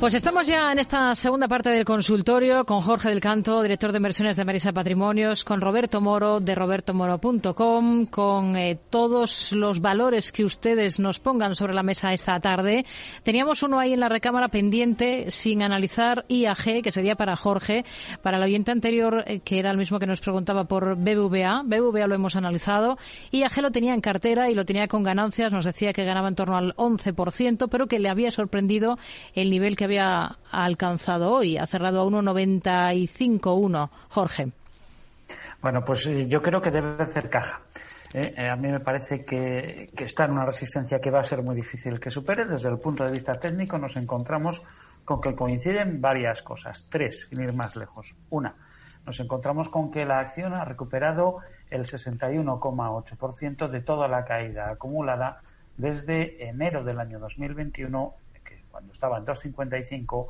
[0.00, 3.96] Pues estamos ya en esta segunda parte del consultorio con Jorge del Canto, director de
[3.96, 10.44] inversiones de Marisa Patrimonios, con Roberto Moro de robertomoro.com, con eh, todos los valores que
[10.44, 12.86] ustedes nos pongan sobre la mesa esta tarde.
[13.24, 17.84] Teníamos uno ahí en la recámara pendiente sin analizar IAG, que sería para Jorge,
[18.22, 21.64] para el oyente anterior, eh, que era el mismo que nos preguntaba por BBVA.
[21.64, 22.98] BBVA lo hemos analizado.
[23.32, 25.52] IAG lo tenía en cartera y lo tenía con ganancias.
[25.52, 28.96] Nos decía que ganaba en torno al 11%, pero que le había sorprendido
[29.34, 31.56] el nivel que había alcanzado hoy.
[31.56, 33.90] Ha cerrado a 1,95,1.
[34.10, 34.52] Jorge.
[35.60, 37.62] Bueno, pues eh, yo creo que debe hacer caja.
[38.14, 41.24] Eh, eh, a mí me parece que, que está en una resistencia que va a
[41.24, 42.46] ser muy difícil que supere.
[42.46, 44.62] Desde el punto de vista técnico nos encontramos
[45.04, 46.86] con que coinciden varias cosas.
[46.88, 48.16] Tres, sin ir más lejos.
[48.30, 48.54] Una,
[49.04, 51.38] nos encontramos con que la acción ha recuperado
[51.70, 55.40] el 61,8% de toda la caída acumulada
[55.78, 58.27] desde enero del año 2021, que
[58.78, 60.26] cuando estaba en 2,55,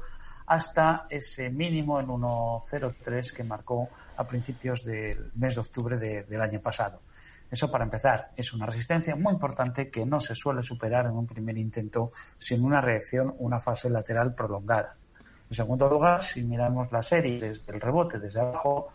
[0.46, 6.40] hasta ese mínimo en 1,03 que marcó a principios del mes de octubre de- del
[6.40, 7.02] año pasado.
[7.50, 11.26] Eso para empezar es una resistencia muy importante que no se suele superar en un
[11.26, 14.96] primer intento sin una reacción, una fase lateral prolongada.
[15.50, 18.88] En segundo lugar, si miramos la serie desde el rebote desde abajo,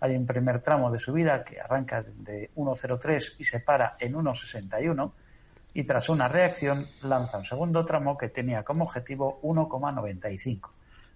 [0.00, 5.12] hay un primer tramo de subida que arranca de 1.03 y se para en 1.61
[5.74, 10.70] y tras una reacción lanza un segundo tramo que tenía como objetivo 1,95.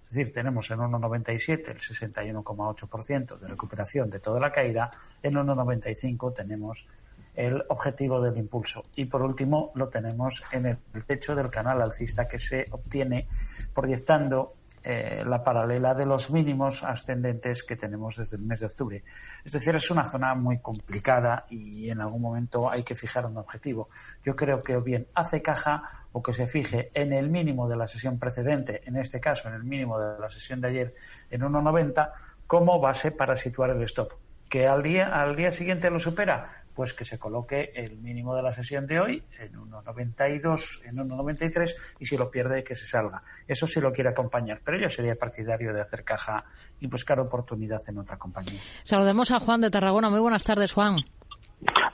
[0.06, 4.90] Es decir, tenemos en 1,97 el 61,8% de recuperación de toda la caída,
[5.22, 6.86] en 1,95 tenemos
[7.34, 8.86] el objetivo del impulso.
[8.96, 13.28] Y por último, lo tenemos en el techo del canal alcista que se obtiene
[13.72, 14.54] proyectando
[14.90, 19.04] eh, la paralela de los mínimos ascendentes que tenemos desde el mes de octubre.
[19.44, 23.36] Es decir, es una zona muy complicada y en algún momento hay que fijar un
[23.36, 23.90] objetivo.
[24.24, 27.76] Yo creo que o bien hace caja o que se fije en el mínimo de
[27.76, 30.94] la sesión precedente, en este caso en el mínimo de la sesión de ayer
[31.28, 32.10] en 1,90,
[32.46, 34.14] como base para situar el stop.
[34.48, 38.42] Que al día, al día siguiente lo supera, pues que se coloque el mínimo de
[38.42, 43.20] la sesión de hoy en 1,92, en 1,93 y si lo pierde que se salga.
[43.48, 46.44] Eso sí lo quiere acompañar, pero yo sería partidario de hacer caja
[46.78, 48.60] y buscar oportunidad en otra compañía.
[48.84, 50.08] Saludemos a Juan de Tarragona.
[50.08, 50.98] Muy buenas tardes, Juan.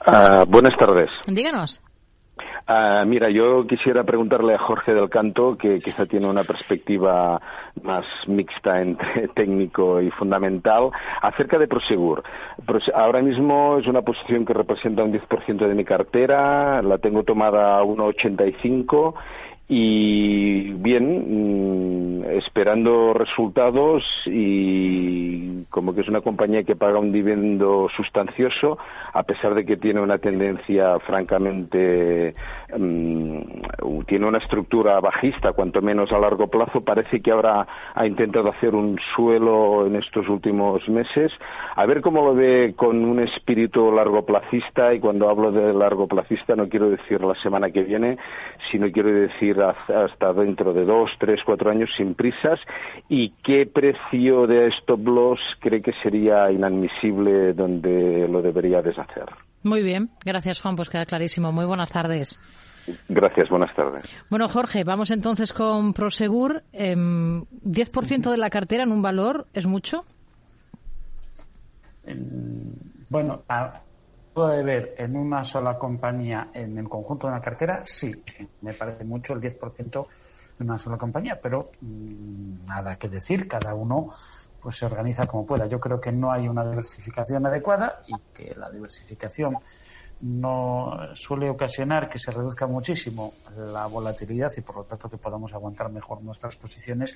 [0.04, 1.08] Ah, buenas tardes.
[1.28, 1.80] Díganos.
[2.66, 7.40] Ah, mira, yo quisiera preguntarle a Jorge del Canto, que quizá tiene una perspectiva
[7.82, 10.90] más mixta entre técnico y fundamental,
[11.22, 12.22] acerca de Prosegur.
[12.66, 17.22] Prose- Ahora mismo es una posición que representa un 10% de mi cartera, la tengo
[17.22, 19.14] tomada a 1,85
[19.66, 27.88] y bien, mm, esperando resultados y como que es una compañía que paga un dividendo
[27.96, 28.76] sustancioso,
[29.12, 32.34] a pesar de que tiene una tendencia francamente,
[32.76, 38.50] mm, tiene una estructura bajista, cuanto menos a largo plazo, parece que ahora ha intentado
[38.50, 41.32] hacer un suelo en estos últimos meses.
[41.74, 46.68] A ver cómo lo ve con un espíritu largoplacista y cuando hablo de largoplacista no
[46.68, 48.18] quiero decir la semana que viene,
[48.70, 52.60] sino quiero decir hasta dentro de dos, tres, cuatro años sin prisas
[53.08, 59.26] y qué precio de stop loss cree que sería inadmisible donde lo debería deshacer.
[59.62, 61.52] Muy bien, gracias Juan, pues queda clarísimo.
[61.52, 62.38] Muy buenas tardes.
[63.08, 64.04] Gracias, buenas tardes.
[64.28, 66.62] Bueno, Jorge, vamos entonces con Prosegur.
[66.72, 70.04] Eh, ¿10% de la cartera en un valor es mucho?
[73.08, 73.80] Bueno, a
[74.34, 78.12] de ver en una sola compañía, en el conjunto de una cartera, sí,
[78.62, 80.06] me parece mucho el 10%
[80.58, 84.10] de una sola compañía, pero mmm, nada que decir, cada uno
[84.60, 85.66] pues se organiza como pueda.
[85.66, 89.58] Yo creo que no hay una diversificación adecuada y que la diversificación
[90.24, 95.52] no suele ocasionar que se reduzca muchísimo la volatilidad y por lo tanto que podamos
[95.52, 97.14] aguantar mejor nuestras posiciones,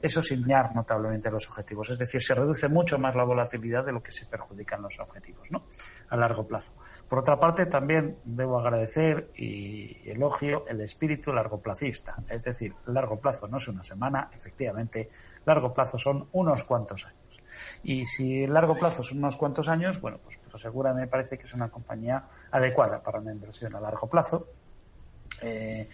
[0.00, 1.90] eso sin notablemente los objetivos.
[1.90, 5.50] Es decir, se reduce mucho más la volatilidad de lo que se perjudican los objetivos,
[5.50, 5.64] ¿no?
[6.10, 6.72] A largo plazo.
[7.08, 12.22] Por otra parte, también debo agradecer y elogio el espíritu largoplacista.
[12.28, 15.10] Es decir, largo plazo no es una semana, efectivamente,
[15.44, 17.42] largo plazo son unos cuantos años.
[17.82, 21.52] Y si largo plazo son unos cuantos años, bueno, pues Prosegura me parece que es
[21.52, 24.46] una compañía adecuada para una inversión a largo plazo.
[25.42, 25.88] Eh,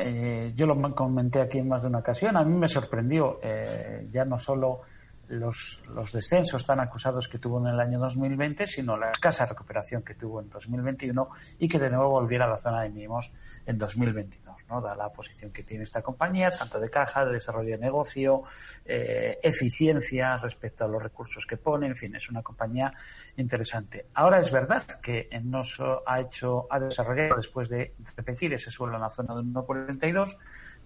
[0.00, 2.38] eh, yo lo comenté aquí en más de una ocasión.
[2.38, 4.80] A mí me sorprendió eh, ya no solo
[5.28, 10.02] los, los descensos tan acusados que tuvo en el año 2020, sino la escasa recuperación
[10.02, 13.32] que tuvo en 2021 y que de nuevo volviera a la zona de mínimos
[13.64, 14.80] en 2022, ¿no?
[14.80, 18.42] Da la posición que tiene esta compañía, tanto de caja, de desarrollo de negocio,
[18.84, 22.92] eh, eficiencia respecto a los recursos que pone, en fin, es una compañía
[23.36, 24.06] interesante.
[24.14, 29.02] Ahora es verdad que nos ha hecho, ha desarrollado después de repetir ese suelo en
[29.02, 30.36] la zona de 1.42,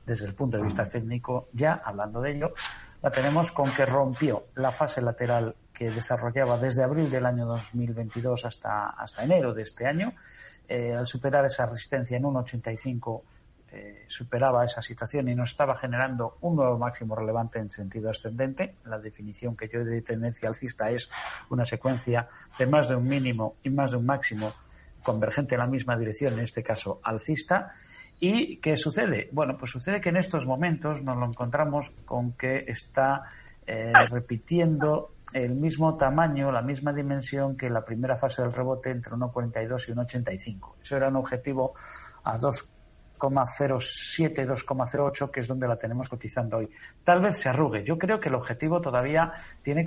[0.07, 2.55] desde el punto de vista técnico, ya hablando de ello,
[3.03, 8.45] la tenemos con que rompió la fase lateral que desarrollaba desde abril del año 2022
[8.45, 10.13] hasta, hasta enero de este año.
[10.69, 13.23] Eh, al superar esa resistencia en 1,85
[13.73, 18.75] eh, superaba esa situación y nos estaba generando un nuevo máximo relevante en sentido ascendente.
[18.85, 21.09] La definición que yo de tendencia alcista es
[21.51, 22.29] una secuencia
[22.59, 24.53] de más de un mínimo y más de un máximo
[25.03, 27.73] convergente en la misma dirección, en este caso alcista.
[28.21, 29.31] ¿Y qué sucede?
[29.33, 33.23] Bueno, pues sucede que en estos momentos nos lo encontramos con que está
[33.67, 39.15] eh, repitiendo el mismo tamaño, la misma dimensión que la primera fase del rebote entre
[39.15, 40.75] 1,42 y 1,85.
[40.83, 41.73] Eso era un objetivo
[42.25, 46.69] a 2,07, 2,08, que es donde la tenemos cotizando hoy.
[47.03, 47.85] Tal vez se arrugue.
[47.85, 49.83] Yo creo que el objetivo todavía tiene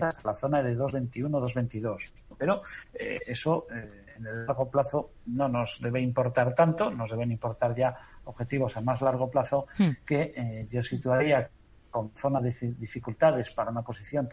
[0.00, 2.12] hasta la zona de 2,21, 2,22.
[2.38, 2.62] Pero
[2.94, 7.74] eh, eso eh, en el largo plazo no nos debe importar tanto, nos deben importar
[7.74, 7.94] ya
[8.24, 9.90] objetivos a más largo plazo Hmm.
[10.06, 11.48] que eh, yo situaría
[11.90, 14.28] con zona de difi- dificultades para una posición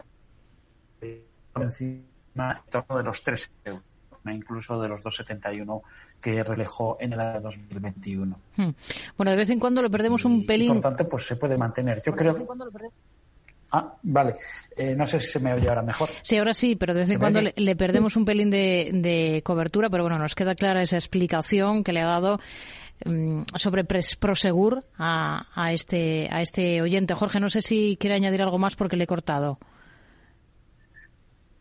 [1.52, 3.82] por encima en torno de los 3 euros,
[4.26, 5.82] incluso de los 2,71
[6.20, 8.38] que relejó en el año 2021.
[8.56, 8.70] Hmm.
[9.16, 10.72] Bueno, de vez en cuando le perdemos un Y, pelín.
[10.74, 12.02] por tanto, pues se puede mantener.
[12.04, 12.36] Yo creo.
[13.70, 14.36] Ah, vale.
[14.76, 16.08] Eh, no sé si se me oye ahora mejor.
[16.22, 18.90] Sí, ahora sí, pero de vez en ¿Se cuando le, le perdemos un pelín de,
[18.94, 22.40] de cobertura, pero bueno, nos queda clara esa explicación que le ha dado
[23.04, 27.14] mm, sobre Prosegur a, a este a este oyente.
[27.14, 29.58] Jorge, no sé si quiere añadir algo más porque le he cortado.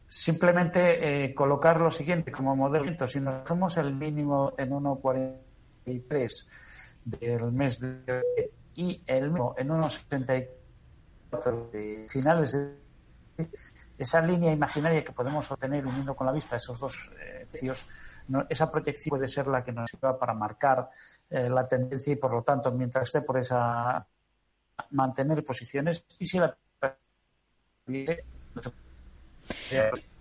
[0.08, 2.86] Simplemente eh, colocar lo siguiente como modelo.
[3.06, 6.46] Si nos hacemos el mínimo en 1,43
[7.04, 8.24] del mes de
[8.76, 10.57] y el mínimo en 1,74
[11.72, 12.78] de finales de
[13.98, 17.86] esa línea imaginaria que podemos obtener uniendo con la vista esos dos eh, precios,
[18.28, 20.90] no- esa proyección puede ser la que nos sirva para marcar
[21.30, 24.06] eh, la tendencia y por lo tanto mientras esté por esa
[24.92, 26.56] mantener posiciones y si la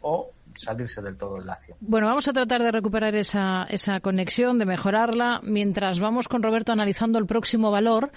[0.01, 1.77] o salirse del todo de la acción.
[1.81, 6.73] Bueno, vamos a tratar de recuperar esa, esa conexión, de mejorarla, mientras vamos con Roberto
[6.73, 8.11] analizando el próximo valor,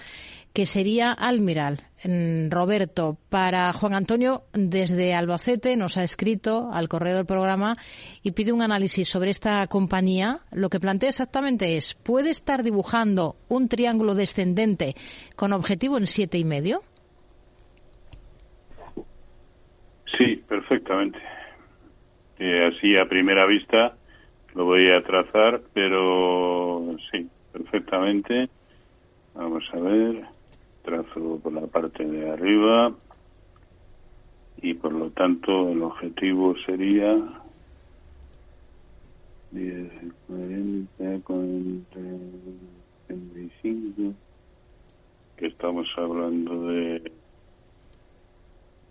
[0.52, 1.80] que sería Almiral.
[2.48, 7.76] Roberto, para Juan Antonio, desde Albacete, nos ha escrito al correo del programa
[8.22, 10.40] y pide un análisis sobre esta compañía.
[10.50, 14.94] Lo que plantea exactamente es, ¿puede estar dibujando un triángulo descendente
[15.36, 16.82] con objetivo en siete y medio?
[20.16, 21.18] Sí, perfectamente.
[22.38, 23.94] Eh, así a primera vista
[24.54, 28.48] lo voy a trazar, pero sí, perfectamente.
[29.34, 30.39] Vamos a ver.
[30.82, 32.94] Trazo por la parte de arriba
[34.56, 37.16] y por lo tanto el objetivo sería
[39.50, 39.92] 10,
[40.26, 42.00] 40, 40,
[43.08, 44.14] 25
[45.36, 47.12] que estamos hablando de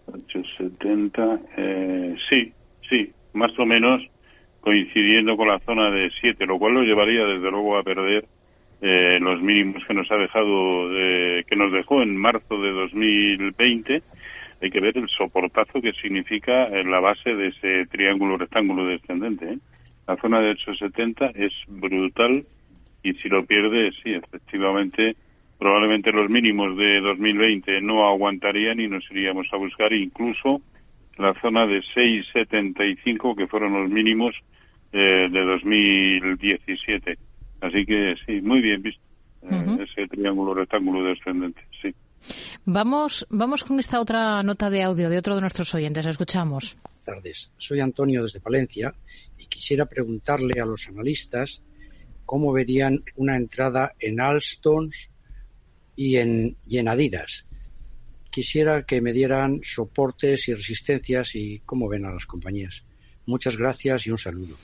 [0.07, 2.53] 870 eh, sí,
[2.89, 4.01] sí, más o menos
[4.59, 8.27] coincidiendo con la zona de 7, lo cual lo llevaría desde luego a perder
[8.81, 14.03] eh, los mínimos que nos ha dejado, eh, que nos dejó en marzo de 2020.
[14.61, 19.53] Hay que ver el soportazo que significa la base de ese triángulo rectángulo descendente.
[19.53, 19.57] ¿eh?
[20.07, 22.45] La zona de 870 es brutal
[23.03, 25.15] y si lo pierde, sí, efectivamente,
[25.57, 30.61] probablemente los mínimos de 2020 no aguantarían y nos iríamos a buscar incluso
[31.17, 34.35] la zona de 6,75 que fueron los mínimos
[34.91, 37.17] eh, de 2017.
[37.61, 39.01] Así que sí, muy bien visto
[39.43, 41.93] eh, ese triángulo rectángulo descendente, sí.
[42.65, 46.05] Vamos, vamos con esta otra nota de audio de otro de nuestros oyentes.
[46.05, 46.77] Escuchamos.
[46.83, 47.51] Buenas tardes.
[47.57, 48.93] Soy Antonio desde Palencia
[49.37, 51.63] y quisiera preguntarle a los analistas
[52.25, 55.09] cómo verían una entrada en Alstones
[55.95, 57.47] y en, y en Adidas.
[58.29, 62.85] Quisiera que me dieran soportes y resistencias y cómo ven a las compañías.
[63.29, 64.55] Muchas gracias y un saludo.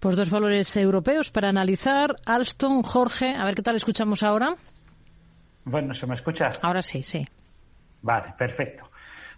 [0.00, 2.16] Pues dos valores europeos para analizar.
[2.24, 4.54] Alstom, Jorge, a ver qué tal escuchamos ahora.
[5.64, 6.50] Bueno, ¿se me escucha?
[6.62, 7.24] Ahora sí, sí.
[8.02, 8.88] Vale, perfecto.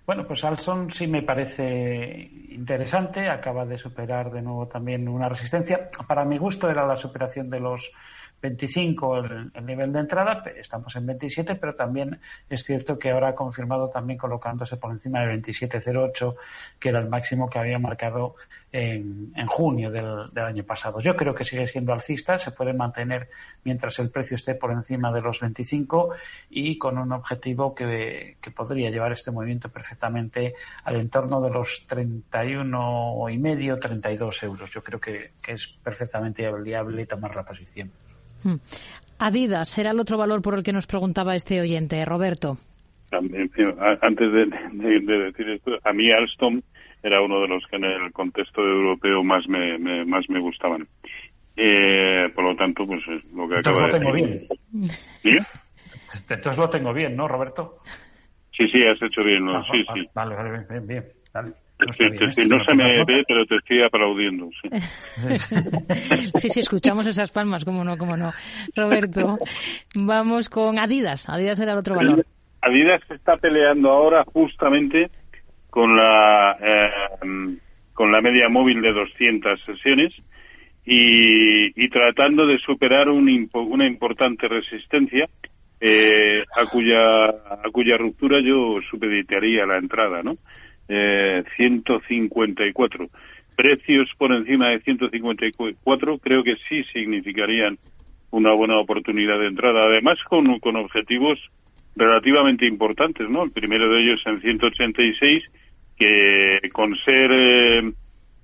[0.07, 3.29] Bueno, pues Alstom sí me parece interesante.
[3.29, 5.91] Acaba de superar de nuevo también una resistencia.
[6.07, 7.91] Para mi gusto era la superación de los
[8.43, 13.31] 25 el, el, nivel de entrada, estamos en 27, pero también es cierto que ahora
[13.31, 16.35] ha confirmado también colocándose por encima de 27.08,
[16.79, 18.37] que era el máximo que había marcado
[18.73, 21.01] en, junio del, año pasado.
[21.01, 23.29] Yo creo que sigue siendo alcista, se puede mantener
[23.65, 26.11] mientras el precio esté por encima de los 25
[26.51, 31.87] y con un objetivo que, que podría llevar este movimiento perfectamente al entorno de los
[31.87, 34.71] 31 y medio, 32 euros.
[34.71, 37.91] Yo creo que, que es perfectamente viable tomar la posición.
[39.19, 42.59] Adidas será el otro valor por el que nos preguntaba este oyente, Roberto.
[43.11, 43.51] También,
[44.03, 46.61] antes de, de, de, decir esto, a mí Alstom
[47.03, 50.89] era uno de los que en el contexto europeo más me, me más me gustaban.
[51.57, 54.41] Eh, por lo tanto, pues lo que Entonces acaba lo tengo de bien.
[55.23, 55.39] ¿Sí?
[56.29, 57.81] Entonces lo tengo bien, ¿no, Roberto?
[58.53, 59.57] Sí, sí, has hecho bien, ¿no?
[59.59, 60.09] Ah, sí, vale, sí.
[60.15, 61.05] Vale, vale, bien, bien.
[61.33, 61.53] Vale.
[61.79, 64.49] Sí, sí, no se me ve, pero te estoy aplaudiendo.
[64.63, 64.69] Sí.
[66.37, 68.33] sí, sí, escuchamos esas palmas, cómo no, cómo no.
[68.75, 69.37] Roberto,
[69.95, 71.29] vamos con Adidas.
[71.29, 72.25] Adidas era el otro valor.
[72.63, 75.11] Adidas está peleando ahora justamente
[75.69, 77.59] con la eh,
[77.93, 80.15] con la media móvil de 200 sesiones
[80.87, 85.29] y, y tratando de superar un, una importante resistencia
[85.81, 90.35] eh, a cuya a cuya ruptura yo supeditaría la entrada, ¿no?
[90.89, 93.09] Eh, 154
[93.57, 97.79] precios por encima de 154 creo que sí significarían
[98.31, 99.85] una buena oportunidad de entrada.
[99.85, 101.39] Además con, con objetivos
[101.97, 105.51] relativamente importantes no el primero de ellos en 186
[105.97, 107.93] que con ser eh,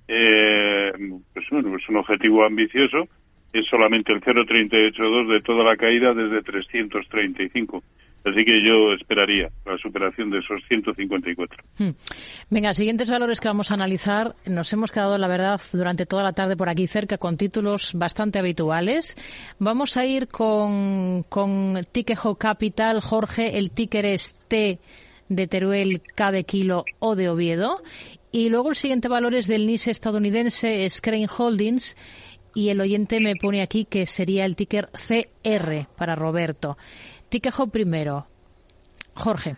[0.07, 0.91] eh,
[1.33, 3.07] pues, bueno, pues un objetivo ambicioso
[3.53, 7.83] es solamente el 0,382 de toda la caída desde 335
[8.25, 11.63] Así que yo esperaría la superación de esos 154.
[11.77, 11.89] Hmm.
[12.49, 14.35] Venga, siguientes valores que vamos a analizar.
[14.45, 18.39] Nos hemos quedado, la verdad, durante toda la tarde por aquí cerca con títulos bastante
[18.39, 19.17] habituales.
[19.59, 23.01] Vamos a ir con, con Tiquejo Capital.
[23.01, 24.79] Jorge, el ticker es T
[25.27, 27.83] de Teruel, K de Kilo o de Oviedo.
[28.31, 31.97] Y luego el siguiente valor es del NIS estadounidense Screen Holdings.
[32.55, 36.77] Y el oyente me pone aquí que sería el ticker CR para Roberto.
[37.33, 38.27] Tiquejo primero.
[39.15, 39.55] Jorge.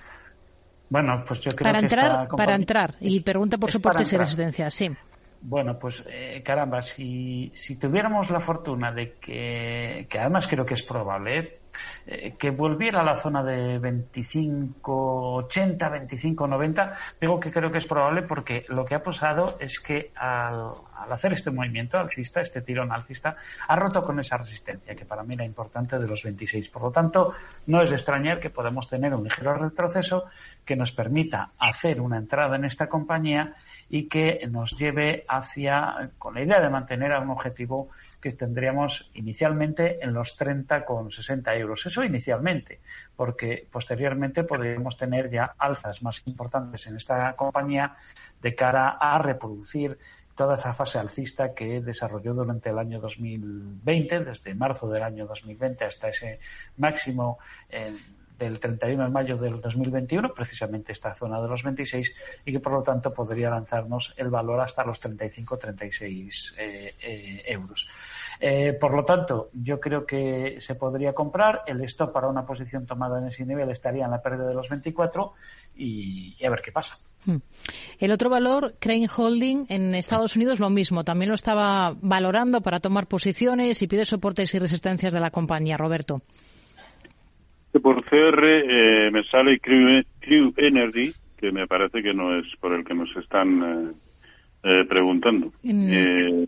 [0.89, 4.15] Bueno, pues yo creo para que entrar, esta para entrar y pregunta por soportes y
[4.15, 4.89] resistencia, sí.
[5.41, 10.75] Bueno, pues eh, caramba, si, si tuviéramos la fortuna de que, que además creo que
[10.75, 11.59] es probable, eh,
[12.37, 18.65] que volviera a la zona de 25-80, 25-90, digo que creo que es probable porque
[18.69, 23.35] lo que ha pasado es que al, al, hacer este movimiento alcista, este tirón alcista,
[23.67, 26.69] ha roto con esa resistencia, que para mí era importante de los 26.
[26.69, 27.33] Por lo tanto,
[27.67, 30.25] no es de extrañar que podamos tener un ligero retroceso
[30.63, 33.55] que nos permita hacer una entrada en esta compañía
[33.89, 37.89] y que nos lleve hacia, con la idea de mantener a un objetivo
[38.21, 41.85] que tendríamos inicialmente en los 30 con 60 euros.
[41.85, 42.79] Eso inicialmente,
[43.15, 47.95] porque posteriormente podríamos tener ya alzas más importantes en esta compañía
[48.41, 49.97] de cara a reproducir
[50.35, 55.85] toda esa fase alcista que desarrolló durante el año 2020, desde marzo del año 2020
[55.85, 56.39] hasta ese
[56.77, 57.39] máximo
[57.69, 57.95] en
[58.37, 62.13] del 31 de mayo del 2021, precisamente esta zona de los 26,
[62.45, 67.87] y que por lo tanto podría lanzarnos el valor hasta los 35-36 eh, eh, euros.
[68.39, 71.63] Eh, por lo tanto, yo creo que se podría comprar.
[71.65, 74.69] El stop para una posición tomada en ese nivel estaría en la pérdida de los
[74.69, 75.33] 24
[75.75, 76.97] y, y a ver qué pasa.
[77.25, 77.37] Hmm.
[77.99, 81.03] El otro valor, Crane Holding, en Estados Unidos lo mismo.
[81.03, 85.77] También lo estaba valorando para tomar posiciones y pide soportes y resistencias de la compañía.
[85.77, 86.21] Roberto.
[87.81, 92.73] Por CR eh, me sale Crew, Crew Energy, que me parece que no es por
[92.73, 93.91] el que nos están eh,
[94.63, 95.51] eh, preguntando.
[95.63, 95.87] Mm.
[95.89, 96.47] Eh,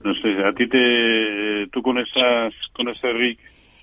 [0.00, 3.38] no sé, a ti te, tú con esas, con ese RIC,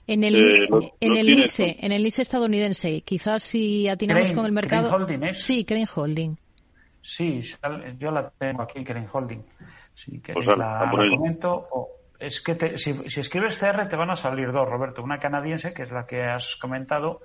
[0.07, 4.23] En el, Eh, lo- en el tienes, ICE, en el ICE estadounidense, quizás si atinamos
[4.25, 4.89] Crane- con el mercado.
[4.89, 5.43] Crane Holding, ¿es?
[5.43, 6.35] Sí, Crane Holding.
[7.01, 7.39] Sí,
[7.99, 9.41] yo la tengo aquí, Keren Holding.
[9.95, 11.17] Si queréis Pues la, la ello.
[11.17, 11.67] comento.
[11.71, 11.89] O-
[12.21, 15.03] es que te- si, si escribes CR te van a salir dos, Roberto.
[15.03, 17.21] Una canadiense, que es la que has comentado,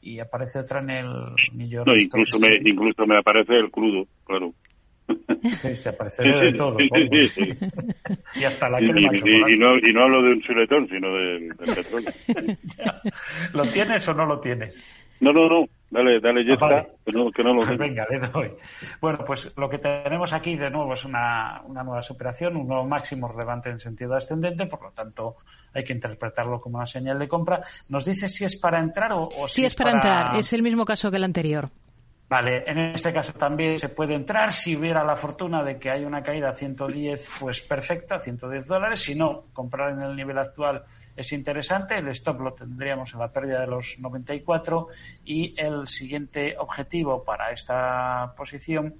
[0.00, 1.06] y aparece otra en el
[1.52, 4.52] New York no, incluso me, incluso me aparece el crudo, claro.
[5.08, 6.78] Sí, te aparecerá de todo.
[6.78, 7.58] Sí,
[8.36, 11.14] y hasta la crema de y- y no, y no hablo de un chuletón, sino
[11.14, 12.12] del, del petróleo.
[13.52, 14.82] ¿Lo tienes o no lo tienes?
[15.20, 16.78] No, no, no, dale, dale, ya Ah, vale.
[16.78, 18.52] está, que no, que no lo Pues venga, le doy.
[19.00, 22.86] Bueno, pues lo que tenemos aquí de nuevo es una, una nueva superación, un nuevo
[22.86, 25.36] máximo relevante en sentido ascendente, por lo tanto
[25.74, 27.60] hay que interpretarlo como una señal de compra.
[27.88, 30.36] ¿Nos dice si es para entrar o, o Sí, si es para entrar.
[30.36, 31.68] Es el mismo caso que el anterior.
[32.30, 36.04] Vale, en este caso también se puede entrar si hubiera la fortuna de que hay
[36.04, 39.00] una caída a 110, pues perfecta, 110 dólares.
[39.00, 40.84] Si no, comprar en el nivel actual
[41.16, 41.98] es interesante.
[41.98, 44.88] El stop lo tendríamos en la pérdida de los 94
[45.24, 48.96] y el siguiente objetivo para esta posición,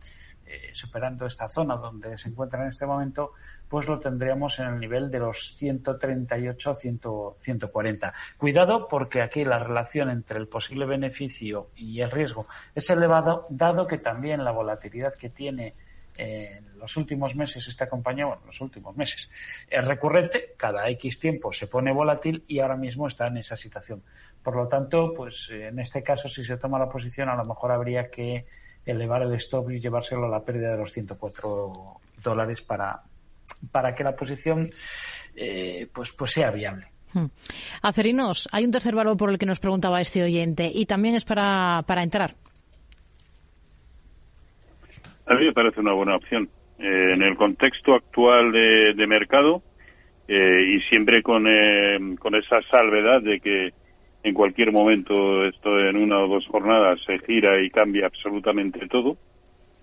[0.46, 3.32] eh, superando esta zona donde se encuentra en este momento,
[3.68, 7.00] pues lo tendríamos en el nivel de los 138 100,
[7.40, 8.14] 140.
[8.36, 13.86] Cuidado porque aquí la relación entre el posible beneficio y el riesgo es elevado, dado
[13.86, 15.76] que también la volatilidad que tiene
[16.16, 19.30] en los últimos meses esta compañía, bueno, los últimos meses,
[19.68, 24.02] es recurrente, cada X tiempo se pone volátil y ahora mismo está en esa situación.
[24.42, 27.72] Por lo tanto, pues en este caso, si se toma la posición, a lo mejor
[27.72, 28.46] habría que
[28.84, 33.02] elevar el stop y llevárselo a la pérdida de los 104 dólares para,
[33.70, 34.70] para que la posición
[35.36, 36.86] eh, pues, pues sea viable.
[37.12, 37.26] Hmm.
[37.82, 41.24] Acerinos, hay un tercer valor por el que nos preguntaba este oyente y también es
[41.24, 42.36] para, para entrar.
[45.30, 46.48] A mí me parece una buena opción.
[46.80, 49.62] Eh, en el contexto actual de, de mercado
[50.26, 53.72] eh, y siempre con, eh, con esa salvedad de que
[54.24, 59.18] en cualquier momento esto en una o dos jornadas se gira y cambia absolutamente todo,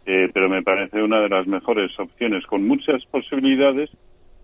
[0.06, 3.89] eh, pero me parece una de las mejores opciones con muchas posibilidades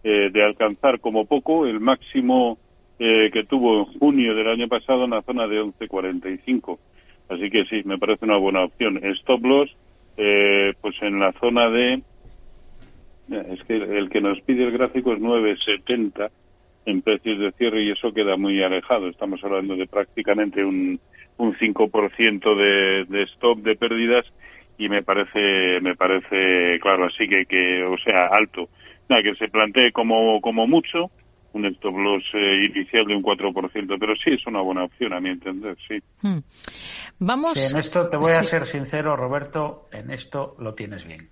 [0.04, 2.58] de alcanzar como poco el máximo
[2.99, 6.78] eh, que tuvo en junio del año pasado en la zona de 11.45.
[7.30, 8.99] Así que sí, me parece una buena opción.
[9.16, 9.76] Stop loss
[10.18, 12.01] eh, pues en la zona de
[13.30, 16.30] es que el que nos pide el gráfico es 9.70
[16.86, 19.07] en precios de cierre y eso queda muy alejado.
[19.07, 20.99] Estamos hablando de prácticamente un,
[21.38, 24.26] un 5% de, de stop de pérdidas
[24.78, 28.70] y me parece me parece claro así que que o sea alto
[29.07, 31.11] nada que se plantee como como mucho
[31.54, 35.20] un stop loss eh, inicial de un 4%, pero sí es una buena opción a
[35.20, 35.97] mi entender, sí.
[36.22, 36.39] Hmm.
[37.20, 37.60] Vamos.
[37.60, 38.49] Sí, en esto te voy a Sí.
[38.49, 41.30] ser sincero, Roberto, en esto lo tienes bien.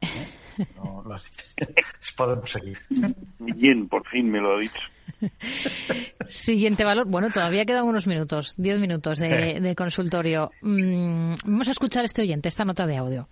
[0.00, 0.66] ¿Eh?
[0.76, 1.30] No, lo has-
[2.16, 2.78] Podemos seguir.
[3.38, 4.80] Bien, por fin me lo ha dicho.
[6.26, 7.06] Siguiente valor.
[7.06, 10.50] Bueno, todavía quedan unos minutos, diez minutos de, de consultorio.
[10.62, 13.28] Mm, vamos a escuchar a este oyente, esta nota de audio.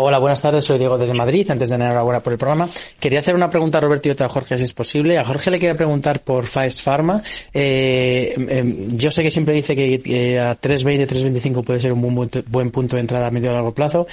[0.00, 0.64] Hola, buenas tardes.
[0.64, 1.50] Soy Diego desde Madrid.
[1.50, 2.68] Antes de enhorabuena por el programa,
[3.00, 5.18] quería hacer una pregunta a Roberto y otra a Jorge, si es posible.
[5.18, 7.20] A Jorge le quería preguntar por Faes Pharma.
[7.52, 12.14] Eh, eh, yo sé que siempre dice que eh, a 3.20, 3.25 puede ser un
[12.14, 14.06] buen, buen- punto de entrada a medio o largo plazo.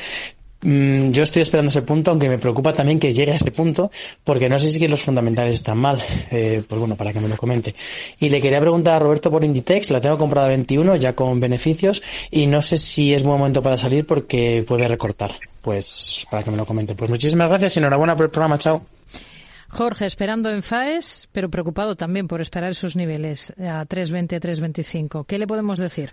[0.62, 3.92] Mm, Yo estoy esperando ese punto, aunque me preocupa también que llegue a ese punto,
[4.24, 6.02] porque no sé si los fundamentales están mal.
[6.32, 7.76] Eh, pues bueno, para que me lo comente.
[8.20, 11.40] Y le quería preguntar a Roberto por Inditex, la tengo comprada a 21, ya con
[11.40, 15.36] beneficios, y no sé si es buen momento para salir porque puede recortar.
[15.66, 16.94] Pues para que me lo comente.
[16.94, 18.86] Pues muchísimas gracias y enhorabuena por el programa, chao.
[19.68, 25.26] Jorge, esperando en FAES, pero preocupado también por esperar esos niveles a 3.20, 3.25.
[25.26, 26.12] ¿Qué le podemos decir?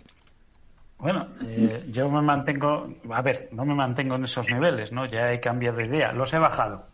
[0.97, 5.05] Bueno, eh, yo me mantengo, a ver, no me mantengo en esos niveles, ¿no?
[5.05, 6.87] Ya he cambiado de idea, los he bajado,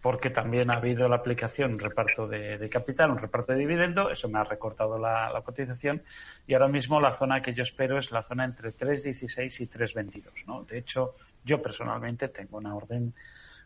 [0.00, 4.10] porque también ha habido la aplicación, un reparto de, de capital, un reparto de dividendo,
[4.10, 6.02] eso me ha recortado la, la cotización,
[6.46, 10.46] y ahora mismo la zona que yo espero es la zona entre 3.16 y 3.22,
[10.46, 10.62] ¿no?
[10.62, 13.14] De hecho, yo personalmente tengo una orden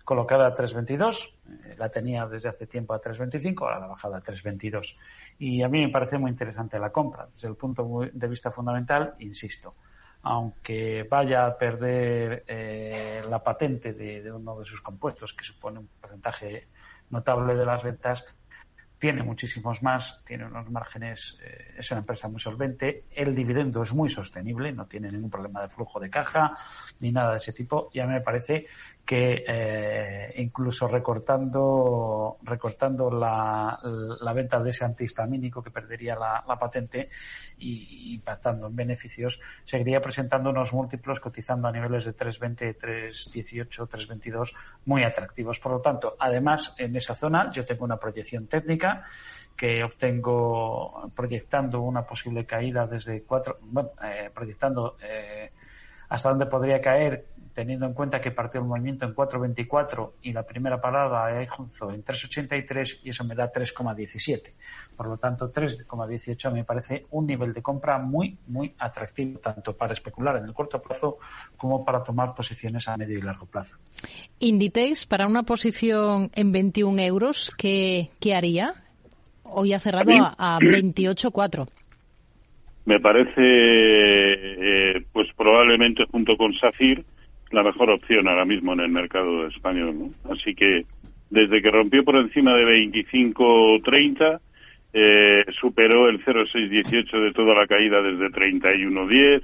[0.04, 1.28] colocada a 3.22.
[1.64, 4.96] Eh, la tenía desde hace tiempo a 3.25, ahora la ha bajado a 3.22.
[5.38, 7.28] Y a mí me parece muy interesante la compra.
[7.32, 9.74] Desde el punto de vista fundamental, insisto,
[10.22, 15.88] aunque vaya a perder eh, la patente de uno de sus compuestos, que supone un
[16.00, 16.68] porcentaje
[17.10, 18.24] notable de las ventas,
[18.98, 23.92] tiene muchísimos más, tiene unos márgenes, eh, es una empresa muy solvente, el dividendo es
[23.94, 26.56] muy sostenible, no tiene ningún problema de flujo de caja
[27.00, 27.90] ni nada de ese tipo.
[27.92, 28.66] Y a mí me parece
[29.08, 33.80] que eh, incluso recortando recortando la,
[34.20, 37.08] la, venta de ese antihistamínico que perdería la, la patente
[37.56, 44.54] y impactando en beneficios, seguiría presentando unos múltiplos cotizando a niveles de 3.20, 3.18, 3.22
[44.84, 45.58] muy atractivos.
[45.58, 49.06] Por lo tanto, además, en esa zona yo tengo una proyección técnica
[49.56, 55.50] que obtengo proyectando una posible caída desde cuatro, bueno, eh, proyectando eh,
[56.10, 60.44] hasta dónde podría caer teniendo en cuenta que partió el movimiento en 4.24 y la
[60.44, 64.52] primera parada hizo en 3.83 y eso me da 3,17.
[64.96, 69.92] Por lo tanto, 3,18 me parece un nivel de compra muy, muy atractivo, tanto para
[69.92, 71.18] especular en el corto plazo
[71.56, 73.76] como para tomar posiciones a medio y largo plazo.
[74.38, 78.72] Inditex, para una posición en 21 euros, ¿qué, qué haría?
[79.42, 81.66] Hoy ha cerrado a, a 28,4
[82.84, 87.04] me parece, eh, pues probablemente junto con Safir,
[87.50, 90.08] la mejor opción ahora mismo en el mercado español.
[90.30, 90.82] Así que
[91.30, 94.40] desde que rompió por encima de 25.30,
[94.92, 99.42] eh, superó el 0,618 de toda la caída desde 31.10,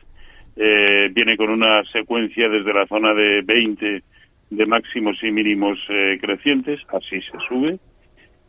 [0.56, 4.02] eh, viene con una secuencia desde la zona de 20
[4.50, 7.78] de máximos y mínimos eh, crecientes, así se sube,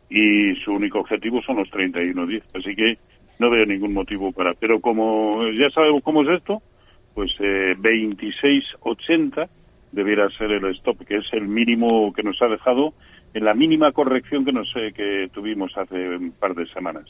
[0.08, 2.42] y su único objetivo son los 31.10.
[2.54, 2.98] Así que
[3.38, 4.52] no veo ningún motivo para.
[4.54, 6.62] Pero como ya sabemos cómo es esto,
[7.16, 9.48] pues eh, 26.80
[9.90, 12.92] debiera ser el stop, que es el mínimo que nos ha dejado
[13.32, 17.06] en la mínima corrección que nos eh, que tuvimos hace un par de semanas.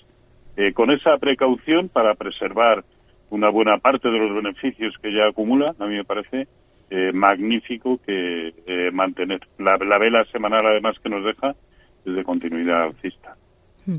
[0.57, 2.85] Eh, con esa precaución para preservar
[3.31, 6.47] una buena parte de los beneficios que ya acumula, a mí me parece
[6.89, 11.57] eh, magnífico que eh, mantener la, la vela semanal además que nos deja
[12.05, 13.37] desde continuidad alcista.
[13.85, 13.97] Hmm.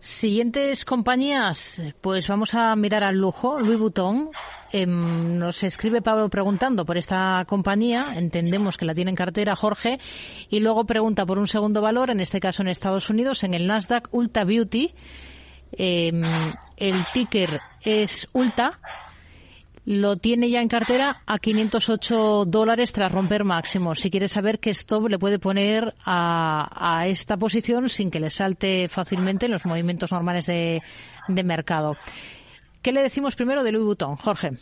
[0.00, 4.30] Siguientes compañías, pues vamos a mirar al lujo, Louis Vuitton.
[4.72, 10.00] Eh, nos escribe Pablo preguntando por esta compañía, entendemos que la tiene en cartera Jorge,
[10.48, 13.66] y luego pregunta por un segundo valor, en este caso en Estados Unidos, en el
[13.66, 14.94] Nasdaq Ulta Beauty.
[15.72, 16.12] Eh,
[16.78, 18.80] el ticker es Ulta,
[19.86, 23.94] lo tiene ya en cartera a 508 dólares tras romper máximo.
[23.94, 28.30] Si quiere saber qué stop le puede poner a, a, esta posición sin que le
[28.30, 30.82] salte fácilmente en los movimientos normales de,
[31.28, 31.96] de mercado.
[32.82, 34.52] ¿Qué le decimos primero de Louis Vuitton, Jorge?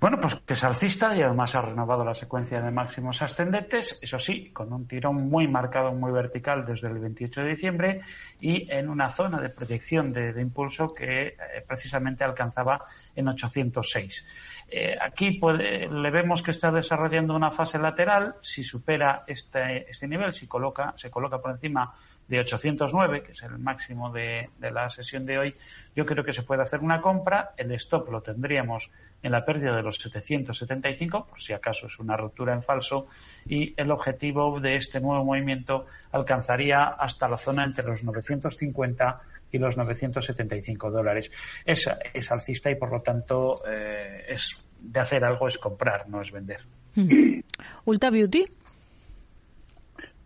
[0.00, 4.18] Bueno, pues que es alcista y además ha renovado la secuencia de máximos ascendentes, eso
[4.18, 8.00] sí, con un tirón muy marcado, muy vertical desde el 28 de diciembre
[8.40, 11.36] y en una zona de proyección de, impulso que eh,
[11.68, 12.82] precisamente alcanzaba
[13.14, 14.24] en 806.
[14.72, 18.36] Eh, aquí puede, le vemos que está desarrollando una fase lateral.
[18.40, 21.92] Si supera este, este nivel, si coloca, se coloca por encima
[22.28, 25.56] de 809, que es el máximo de, de, la sesión de hoy,
[25.96, 27.52] yo creo que se puede hacer una compra.
[27.56, 28.90] El stop lo tendríamos
[29.24, 33.08] en la pérdida de los 775, por si acaso es una ruptura en falso,
[33.46, 39.20] y el objetivo de este nuevo movimiento alcanzaría hasta la zona entre los 950
[39.52, 41.30] y los 975 dólares.
[41.64, 46.22] Es, es alcista y por lo tanto eh, es de hacer algo es comprar, no
[46.22, 46.60] es vender.
[46.94, 47.40] Mm.
[47.84, 48.44] Ulta Beauty.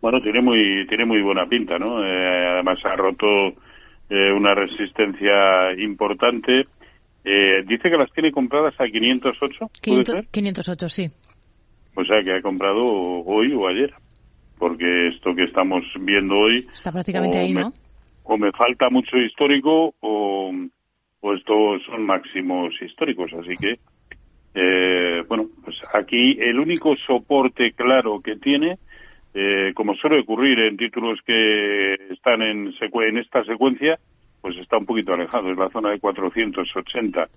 [0.01, 2.03] Bueno, tiene muy tiene muy buena pinta, ¿no?
[2.05, 3.25] Eh, además ha roto
[4.09, 6.67] eh, una resistencia importante.
[7.23, 9.71] Eh, dice que las tiene compradas a 508.
[9.81, 11.09] 500, 508, sí.
[11.95, 13.91] O sea que ha comprado hoy o ayer,
[14.59, 17.73] porque esto que estamos viendo hoy está prácticamente ahí, me, ¿no?
[18.25, 20.51] O me falta mucho histórico o,
[21.21, 23.31] o estos son máximos históricos.
[23.33, 23.79] Así que,
[24.55, 28.79] eh, bueno, pues aquí el único soporte claro que tiene,
[29.33, 33.99] eh, como suele ocurrir en títulos que están en, en esta secuencia,
[34.41, 37.27] pues está un poquito alejado, es la zona de 480.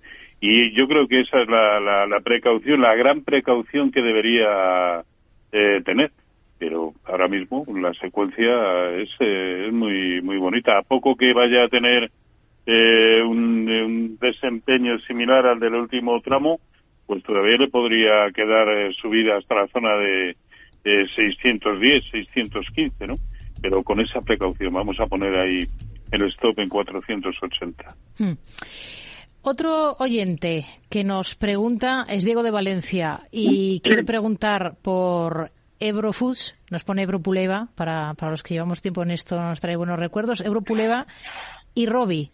[0.41, 5.03] Y yo creo que esa es la, la, la precaución, la gran precaución que debería
[5.51, 6.11] eh, tener
[6.59, 10.77] pero ahora mismo la secuencia es, eh, es muy muy bonita.
[10.77, 12.11] A poco que vaya a tener
[12.65, 16.59] eh, un, un, desempeño similar al del último tramo,
[17.07, 20.37] pues todavía le podría quedar eh, subida hasta la zona de
[20.83, 23.15] eh, 610, 615, ¿no?
[23.61, 25.67] Pero con esa precaución vamos a poner ahí
[26.11, 27.95] el stop en 480.
[28.19, 28.33] Hmm.
[29.41, 36.55] Otro oyente que nos pregunta es Diego de Valencia y quiere preguntar por Ebro Foods,
[36.69, 39.99] nos pone Ebro Puleva, para, para los que llevamos tiempo en esto nos trae buenos
[39.99, 41.05] recuerdos, Ebro Puleva
[41.73, 42.31] y Robi.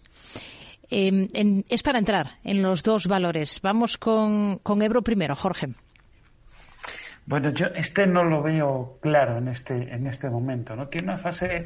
[0.90, 3.60] En- es para entrar en los dos valores.
[3.62, 5.70] Vamos con, con Ebro primero, Jorge.
[7.28, 10.88] Bueno, yo este no lo veo claro en este, en este momento, ¿no?
[10.88, 11.66] Tiene una fase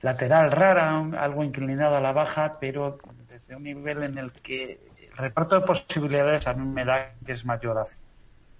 [0.00, 2.98] lateral rara, algo inclinado a la baja, pero
[3.28, 4.78] desde un nivel en el que
[5.10, 7.78] el reparto de posibilidades a mí me da que es mayor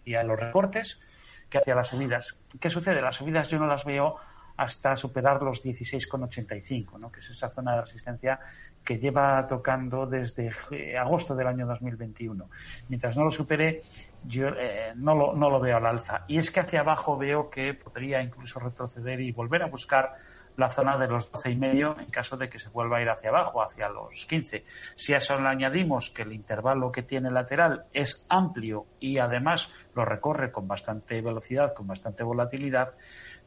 [0.05, 1.01] hacia los recortes
[1.53, 2.38] que hacia las subidas.
[2.59, 3.03] ¿Qué sucede?
[3.03, 4.16] Las subidas yo no las veo
[4.57, 7.12] hasta superar los 16,85, ¿no?
[7.12, 8.40] que es esa zona de resistencia
[8.82, 12.48] que lleva tocando desde eh, agosto del año 2021.
[12.88, 13.82] Mientras no lo supere,
[14.24, 16.24] yo eh, no, lo, no lo veo al alza.
[16.26, 20.14] Y es que hacia abajo veo que podría incluso retroceder y volver a buscar
[20.57, 23.09] la zona de los 12 y medio en caso de que se vuelva a ir
[23.09, 24.64] hacia abajo, hacia los 15.
[24.94, 29.70] Si a eso le añadimos que el intervalo que tiene lateral es amplio y además
[29.94, 32.94] lo recorre con bastante velocidad, con bastante volatilidad,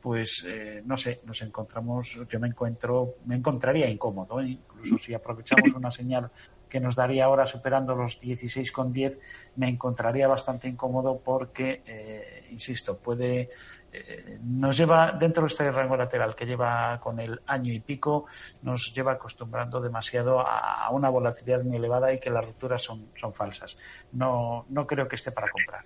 [0.02, 4.50] pues eh, no sé, nos encontramos, yo me encuentro, me encontraría incómodo, ¿eh?
[4.50, 6.30] incluso si aprovechamos una señal
[6.70, 9.20] que nos daría ahora superando los 16,10,
[9.56, 13.50] me encontraría bastante incómodo porque, eh, insisto, puede,
[13.94, 18.26] eh, nos lleva dentro de este rango lateral que lleva con el año y pico,
[18.62, 23.10] nos lleva acostumbrando demasiado a, a una volatilidad muy elevada y que las rupturas son,
[23.20, 23.78] son falsas.
[24.12, 25.84] No, no creo que esté para comprar.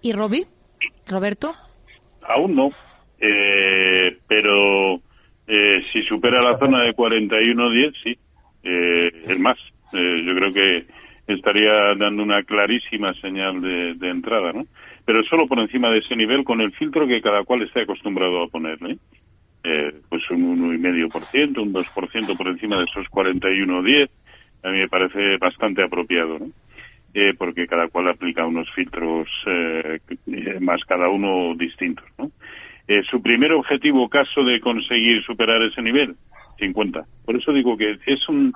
[0.00, 0.46] ¿Y Robi?
[1.06, 1.54] ¿Roberto?
[2.22, 2.70] Aún no,
[3.18, 4.96] eh, pero
[5.46, 8.18] eh, si supera la zona de 41.10, sí,
[8.62, 9.58] eh, es más.
[9.92, 10.86] Eh, yo creo que
[11.26, 14.66] estaría dando una clarísima señal de, de entrada, ¿no?
[15.04, 18.42] Pero solo por encima de ese nivel, con el filtro que cada cual esté acostumbrado
[18.42, 18.98] a ponerle.
[19.64, 24.08] Eh, pues un 1,5%, un 2% por encima de esos 41.10,
[24.62, 26.50] a mí me parece bastante apropiado, ¿no?
[27.14, 29.98] Eh, porque cada cual aplica unos filtros eh,
[30.60, 32.30] más cada uno distintos, ¿no?
[32.86, 36.16] Eh, su primer objetivo, caso de conseguir superar ese nivel,
[36.58, 37.04] 50.
[37.24, 38.52] Por eso digo que es un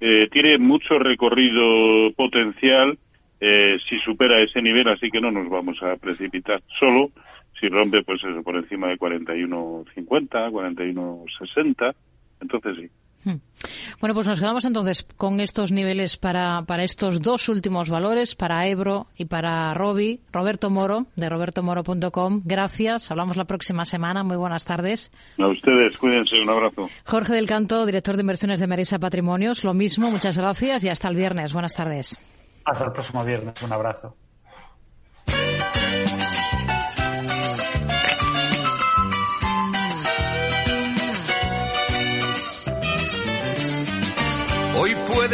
[0.00, 2.98] eh, tiene mucho recorrido potencial
[3.40, 6.62] eh, si supera ese nivel, así que no nos vamos a precipitar.
[6.78, 7.10] Solo
[7.58, 11.94] si rompe, pues eso, por encima de 41.50, 41.60,
[12.40, 12.90] entonces sí.
[13.24, 18.66] Bueno, pues nos quedamos entonces con estos niveles para, para estos dos últimos valores, para
[18.66, 20.20] Ebro y para Robi.
[20.32, 22.42] Roberto Moro, de robertomoro.com.
[22.44, 23.10] Gracias.
[23.10, 24.22] Hablamos la próxima semana.
[24.24, 25.12] Muy buenas tardes.
[25.38, 26.88] A ustedes, cuídense, un abrazo.
[27.04, 29.64] Jorge del Canto, director de inversiones de Marisa Patrimonios.
[29.64, 31.52] Lo mismo, muchas gracias y hasta el viernes.
[31.52, 32.18] Buenas tardes.
[32.64, 33.62] Hasta el próximo viernes.
[33.62, 34.16] Un abrazo.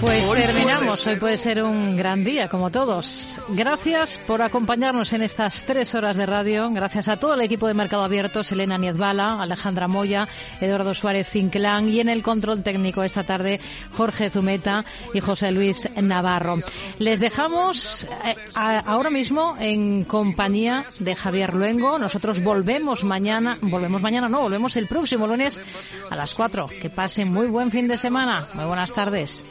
[0.00, 1.06] Pues Hoy terminamos.
[1.06, 3.38] Hoy puede ser un gran día, como todos.
[3.50, 6.70] Gracias por acompañarnos en estas tres horas de radio.
[6.70, 10.26] Gracias a todo el equipo de Mercado Abierto, Selena Niezbala, Alejandra Moya,
[10.60, 13.60] Eduardo Suárez Cinclán y en el control técnico esta tarde
[13.94, 16.56] Jorge Zumeta y José Luis Navarro.
[16.98, 21.98] Les dejamos eh, a- ahora mismo en compañía de Javier Luengo.
[21.98, 25.60] Nosotros volvemos mañana, volvemos mañana, no, volvemos el próximo lunes
[26.08, 26.68] a las 4.
[26.80, 28.46] Que pasen muy buen fin de semana.
[28.54, 29.44] Muy buenas tardes.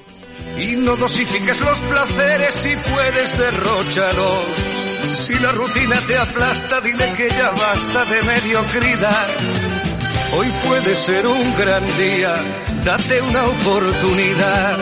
[0.58, 4.46] Y no dosifiques los placeres si puedes derróchalos.
[5.16, 9.28] Si la rutina te aplasta, dile que ya basta de mediocridad.
[10.38, 12.36] Hoy puede ser un gran día,
[12.84, 14.78] date una oportunidad.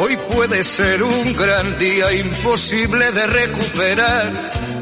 [0.00, 4.81] Hoy puede ser un gran día imposible de recuperar.